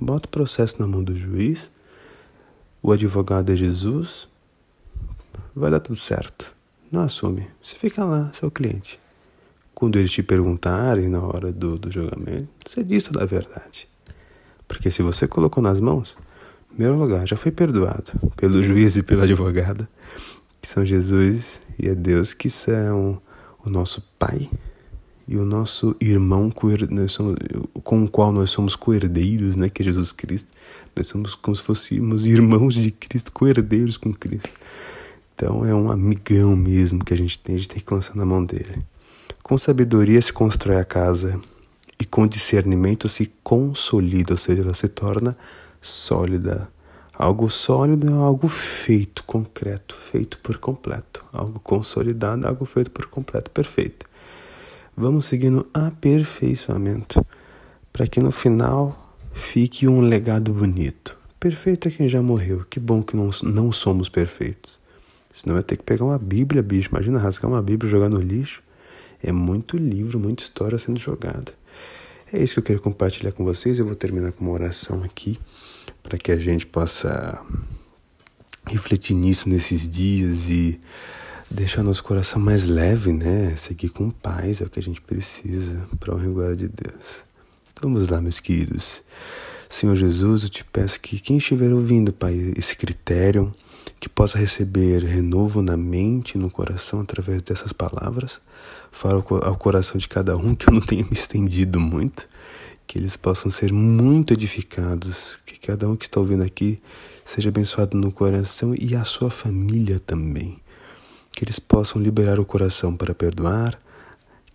bota 0.00 0.26
o 0.26 0.30
processo 0.30 0.76
na 0.78 0.86
mão 0.86 1.02
do 1.02 1.14
juiz. 1.14 1.70
O 2.86 2.92
advogado 2.92 3.50
é 3.50 3.56
Jesus. 3.56 4.28
Vai 5.52 5.72
dar 5.72 5.80
tudo 5.80 5.98
certo. 5.98 6.54
Não 6.88 7.00
assume. 7.00 7.48
Você 7.60 7.74
fica 7.74 8.04
lá, 8.04 8.30
seu 8.32 8.48
cliente. 8.48 9.00
Quando 9.74 9.98
eles 9.98 10.12
te 10.12 10.22
perguntarem 10.22 11.08
na 11.08 11.20
hora 11.20 11.50
do, 11.50 11.76
do 11.76 11.90
julgamento, 11.90 12.46
você 12.64 12.84
diz 12.84 13.02
toda 13.02 13.24
a 13.24 13.26
verdade. 13.26 13.88
Porque 14.68 14.88
se 14.88 15.02
você 15.02 15.26
colocou 15.26 15.60
nas 15.60 15.80
mãos, 15.80 16.16
primeiro 16.68 16.96
lugar, 16.96 17.26
já 17.26 17.36
foi 17.36 17.50
perdoado 17.50 18.12
pelo 18.36 18.62
juiz 18.62 18.96
e 18.96 19.02
pelo 19.02 19.22
advogado, 19.22 19.88
que 20.62 20.68
são 20.68 20.84
Jesus 20.84 21.60
e 21.76 21.88
é 21.88 21.94
Deus 21.96 22.32
que 22.34 22.48
são 22.48 23.20
o 23.64 23.68
nosso 23.68 24.00
Pai 24.16 24.48
e 25.28 25.36
o 25.36 25.44
nosso 25.44 25.96
irmão 26.00 26.52
com 27.82 28.04
o 28.04 28.08
qual 28.08 28.32
nós 28.32 28.50
somos 28.50 28.76
coerdeiros, 28.76 29.56
né, 29.56 29.68
que 29.68 29.82
é 29.82 29.84
Jesus 29.84 30.12
Cristo. 30.12 30.52
Nós 30.94 31.08
somos 31.08 31.34
como 31.34 31.56
se 31.56 31.62
fôssemos 31.62 32.26
irmãos 32.26 32.74
de 32.74 32.90
Cristo, 32.90 33.32
coerdeiros 33.32 33.96
com 33.96 34.12
Cristo. 34.12 34.50
Então 35.34 35.64
é 35.64 35.74
um 35.74 35.90
amigão 35.90 36.56
mesmo 36.56 37.04
que 37.04 37.12
a 37.12 37.16
gente 37.16 37.38
tem, 37.38 37.56
a 37.56 37.58
gente 37.58 37.68
tem 37.68 37.82
que 37.82 37.92
lançar 37.92 38.14
na 38.14 38.24
mão 38.24 38.44
dele. 38.44 38.84
Com 39.42 39.58
sabedoria 39.58 40.20
se 40.22 40.32
constrói 40.32 40.76
a 40.76 40.84
casa 40.84 41.40
e 42.00 42.04
com 42.04 42.26
discernimento 42.26 43.08
se 43.08 43.32
consolida, 43.42 44.34
ou 44.34 44.38
seja, 44.38 44.62
ela 44.62 44.74
se 44.74 44.88
torna 44.88 45.36
sólida. 45.80 46.68
Algo 47.18 47.48
sólido 47.48 48.08
é 48.08 48.12
algo 48.12 48.46
feito, 48.48 49.24
concreto, 49.24 49.94
feito 49.94 50.38
por 50.38 50.58
completo. 50.58 51.24
Algo 51.32 51.58
consolidado 51.60 52.44
é 52.44 52.48
algo 52.48 52.64
feito 52.64 52.90
por 52.90 53.06
completo, 53.06 53.50
perfeito. 53.50 54.06
Vamos 54.96 55.26
seguir 55.26 55.50
no 55.50 55.66
aperfeiçoamento, 55.74 57.22
para 57.92 58.06
que 58.06 58.18
no 58.18 58.30
final 58.30 59.14
fique 59.30 59.86
um 59.86 60.00
legado 60.00 60.54
bonito. 60.54 61.18
Perfeito 61.38 61.88
é 61.88 61.90
quem 61.90 62.08
já 62.08 62.22
morreu, 62.22 62.64
que 62.70 62.80
bom 62.80 63.02
que 63.02 63.14
não, 63.14 63.28
não 63.42 63.70
somos 63.70 64.08
perfeitos. 64.08 64.80
Senão 65.30 65.54
vai 65.54 65.62
ter 65.62 65.76
que 65.76 65.82
pegar 65.82 66.06
uma 66.06 66.18
Bíblia, 66.18 66.62
bicho. 66.62 66.88
Imagina 66.88 67.18
rasgar 67.18 67.50
uma 67.50 67.60
Bíblia 67.60 67.88
e 67.88 67.92
jogar 67.92 68.08
no 68.08 68.18
lixo. 68.18 68.62
É 69.22 69.30
muito 69.30 69.76
livro, 69.76 70.18
muita 70.18 70.42
história 70.42 70.78
sendo 70.78 70.98
jogada. 70.98 71.52
É 72.32 72.42
isso 72.42 72.54
que 72.54 72.60
eu 72.60 72.64
quero 72.64 72.80
compartilhar 72.80 73.32
com 73.32 73.44
vocês. 73.44 73.78
Eu 73.78 73.84
vou 73.84 73.94
terminar 73.94 74.32
com 74.32 74.46
uma 74.46 74.54
oração 74.54 75.02
aqui 75.02 75.38
para 76.02 76.16
que 76.16 76.32
a 76.32 76.38
gente 76.38 76.66
possa 76.66 77.38
refletir 78.66 79.14
nisso 79.14 79.46
nesses 79.46 79.86
dias 79.86 80.48
e 80.48 80.80
deixar 81.50 81.82
nosso 81.82 82.02
coração 82.02 82.40
mais 82.40 82.66
leve, 82.66 83.12
né? 83.12 83.54
Seguir 83.56 83.90
com 83.90 84.10
paz 84.10 84.60
é 84.60 84.64
o 84.64 84.70
que 84.70 84.78
a 84.78 84.82
gente 84.82 85.00
precisa 85.00 85.86
para 85.98 86.14
a 86.14 86.18
glória 86.18 86.56
de 86.56 86.68
Deus. 86.68 87.24
Vamos 87.80 88.08
lá, 88.08 88.20
meus 88.20 88.40
queridos. 88.40 89.02
Senhor 89.68 89.94
Jesus, 89.94 90.44
eu 90.44 90.48
te 90.48 90.64
peço 90.64 91.00
que 91.00 91.18
quem 91.18 91.36
estiver 91.36 91.72
ouvindo, 91.72 92.12
Pai, 92.12 92.52
esse 92.56 92.76
critério, 92.76 93.52
que 93.98 94.08
possa 94.08 94.38
receber 94.38 95.02
renovo 95.04 95.62
na 95.62 95.76
mente 95.76 96.32
e 96.32 96.38
no 96.38 96.50
coração 96.50 97.00
através 97.00 97.42
dessas 97.42 97.72
palavras. 97.72 98.40
Fala 98.90 99.24
ao 99.42 99.56
coração 99.56 99.98
de 99.98 100.08
cada 100.08 100.36
um 100.36 100.54
que 100.56 100.68
eu 100.68 100.74
não 100.74 100.80
tenha 100.80 101.04
me 101.04 101.12
estendido 101.12 101.80
muito, 101.80 102.28
que 102.86 102.98
eles 102.98 103.16
possam 103.16 103.50
ser 103.50 103.72
muito 103.72 104.32
edificados, 104.32 105.38
que 105.44 105.58
cada 105.58 105.88
um 105.88 105.96
que 105.96 106.04
está 106.04 106.20
ouvindo 106.20 106.42
aqui 106.42 106.78
seja 107.24 107.48
abençoado 107.48 107.96
no 107.96 108.12
coração 108.12 108.74
e 108.78 108.94
a 108.94 109.04
sua 109.04 109.30
família 109.30 109.98
também. 109.98 110.58
Que 111.36 111.44
eles 111.44 111.58
possam 111.60 112.00
liberar 112.00 112.40
o 112.40 112.46
coração 112.46 112.96
para 112.96 113.14
perdoar, 113.14 113.78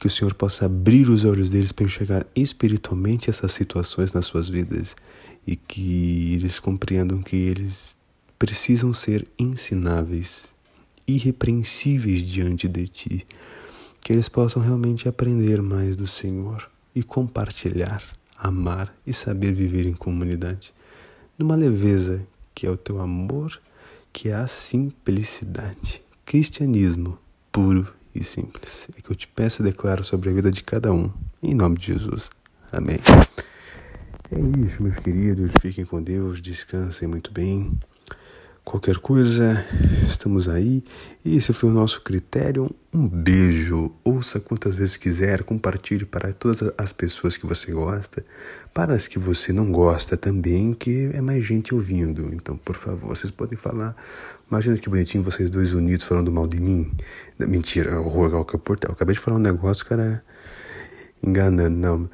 que 0.02 0.08
o 0.08 0.10
Senhor 0.10 0.34
possa 0.34 0.66
abrir 0.66 1.08
os 1.12 1.24
olhos 1.24 1.52
deles 1.52 1.72
para 1.72 1.86
enxergar 1.86 2.26
espiritualmente 2.36 3.30
essas 3.30 3.52
situações 3.52 4.14
nas 4.14 4.26
suas 4.26 4.50
vidas 4.50 4.96
e 5.46 5.56
que 5.56 6.34
eles 6.34 6.60
compreendam 6.60 7.22
que 7.22 7.36
eles 7.36 7.96
precisam 8.40 8.92
ser 8.94 9.28
ensináveis, 9.38 10.52
irrepreensíveis 11.08 12.24
diante 12.24 12.68
de 12.68 12.88
ti, 12.88 13.28
que 14.02 14.12
eles 14.12 14.28
possam 14.28 14.60
realmente 14.60 15.08
aprender 15.08 15.62
mais 15.62 15.96
do 15.96 16.08
Senhor 16.08 16.68
e 16.96 17.04
compartilhar, 17.04 18.04
amar 18.36 18.92
e 19.06 19.14
saber 19.14 19.54
viver 19.54 19.86
em 19.86 19.94
comunidade, 19.94 20.74
numa 21.38 21.56
leveza 21.56 22.26
que 22.56 22.66
é 22.66 22.72
o 22.72 22.76
teu 22.76 23.00
amor, 23.00 23.62
que 24.12 24.30
é 24.30 24.34
a 24.34 24.48
simplicidade. 24.48 26.02
Cristianismo 26.32 27.20
puro 27.52 27.94
e 28.16 28.24
simples. 28.24 28.88
É 28.98 29.02
que 29.02 29.12
eu 29.12 29.16
te 29.18 29.28
peço 29.28 29.62
e 29.62 29.66
declaro 29.66 30.02
sobre 30.02 30.30
a 30.30 30.34
vida 30.34 30.50
de 30.50 30.64
cada 30.64 30.94
um, 30.94 31.12
em 31.44 31.54
nome 31.54 31.78
de 31.78 31.88
Jesus. 31.88 32.30
Amém. 32.72 33.00
É 34.32 34.66
isso, 34.66 34.82
meus 34.82 34.96
queridos. 35.00 35.52
Fiquem 35.62 35.84
com 35.84 36.02
Deus, 36.02 36.42
descansem 36.42 37.06
muito 37.06 37.34
bem. 37.34 37.78
Qualquer 38.72 39.00
coisa, 39.00 39.66
estamos 40.08 40.48
aí. 40.48 40.82
Esse 41.26 41.52
foi 41.52 41.70
o 41.70 41.74
nosso 41.74 42.00
critério. 42.00 42.74
Um 42.94 43.06
beijo. 43.06 43.92
Ouça 44.02 44.40
quantas 44.40 44.78
vezes 44.78 44.96
quiser. 44.96 45.44
Compartilhe 45.44 46.06
para 46.06 46.32
todas 46.32 46.72
as 46.78 46.94
pessoas 46.94 47.36
que 47.36 47.46
você 47.46 47.74
gosta. 47.74 48.24
Para 48.74 48.94
as 48.94 49.10
que 49.10 49.20
você 49.20 49.52
não 49.52 49.74
gosta 49.74 50.16
também, 50.16 50.72
que 50.72 51.10
é 51.12 51.20
mais 51.20 51.44
gente 51.44 51.76
ouvindo. 51.76 52.34
Então, 52.34 52.56
por 52.56 52.78
favor, 52.78 53.10
vocês 53.10 53.30
podem 53.30 53.58
falar. 53.58 53.94
Imagina 54.50 54.78
que 54.78 54.90
bonitinho 54.90 55.22
vocês 55.22 55.50
dois 55.50 55.74
unidos 55.74 56.06
falando 56.06 56.32
mal 56.32 56.48
de 56.48 56.62
mim. 56.62 56.94
Mentira, 57.38 58.00
o 58.00 58.58
Portal. 58.58 58.94
Acabei 58.94 59.16
de 59.16 59.20
falar 59.20 59.36
um 59.36 59.42
negócio, 59.42 59.86
cara, 59.86 60.24
enganando. 61.22 61.76
Não. 61.78 62.10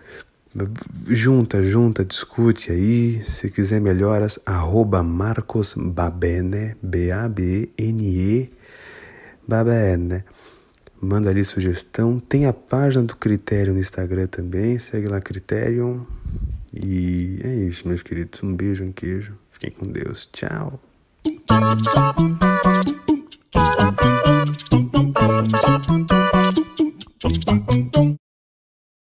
Junta, 1.07 1.61
junta, 1.61 2.03
discute 2.03 2.71
aí. 2.71 3.21
Se 3.23 3.49
quiser 3.49 3.79
melhoras, 3.79 4.39
arroba 4.45 5.03
Marcos 5.03 5.75
Babene, 5.77 6.75
B-A-B-N-E, 6.81 8.49
Babene. 9.47 10.23
Manda 10.99 11.29
ali 11.29 11.45
sugestão. 11.45 12.19
Tem 12.19 12.47
a 12.47 12.53
página 12.53 13.03
do 13.03 13.15
Critério 13.15 13.73
no 13.73 13.79
Instagram 13.79 14.25
também. 14.25 14.79
Segue 14.79 15.07
lá, 15.07 15.19
Criterion. 15.19 15.99
E 16.73 17.39
é 17.43 17.53
isso, 17.53 17.87
meus 17.87 18.01
queridos. 18.01 18.41
Um 18.41 18.55
beijo, 18.55 18.83
um 18.83 18.91
queijo. 18.91 19.33
Fiquem 19.49 19.69
com 19.69 19.85
Deus. 19.85 20.27
Tchau. 20.33 20.81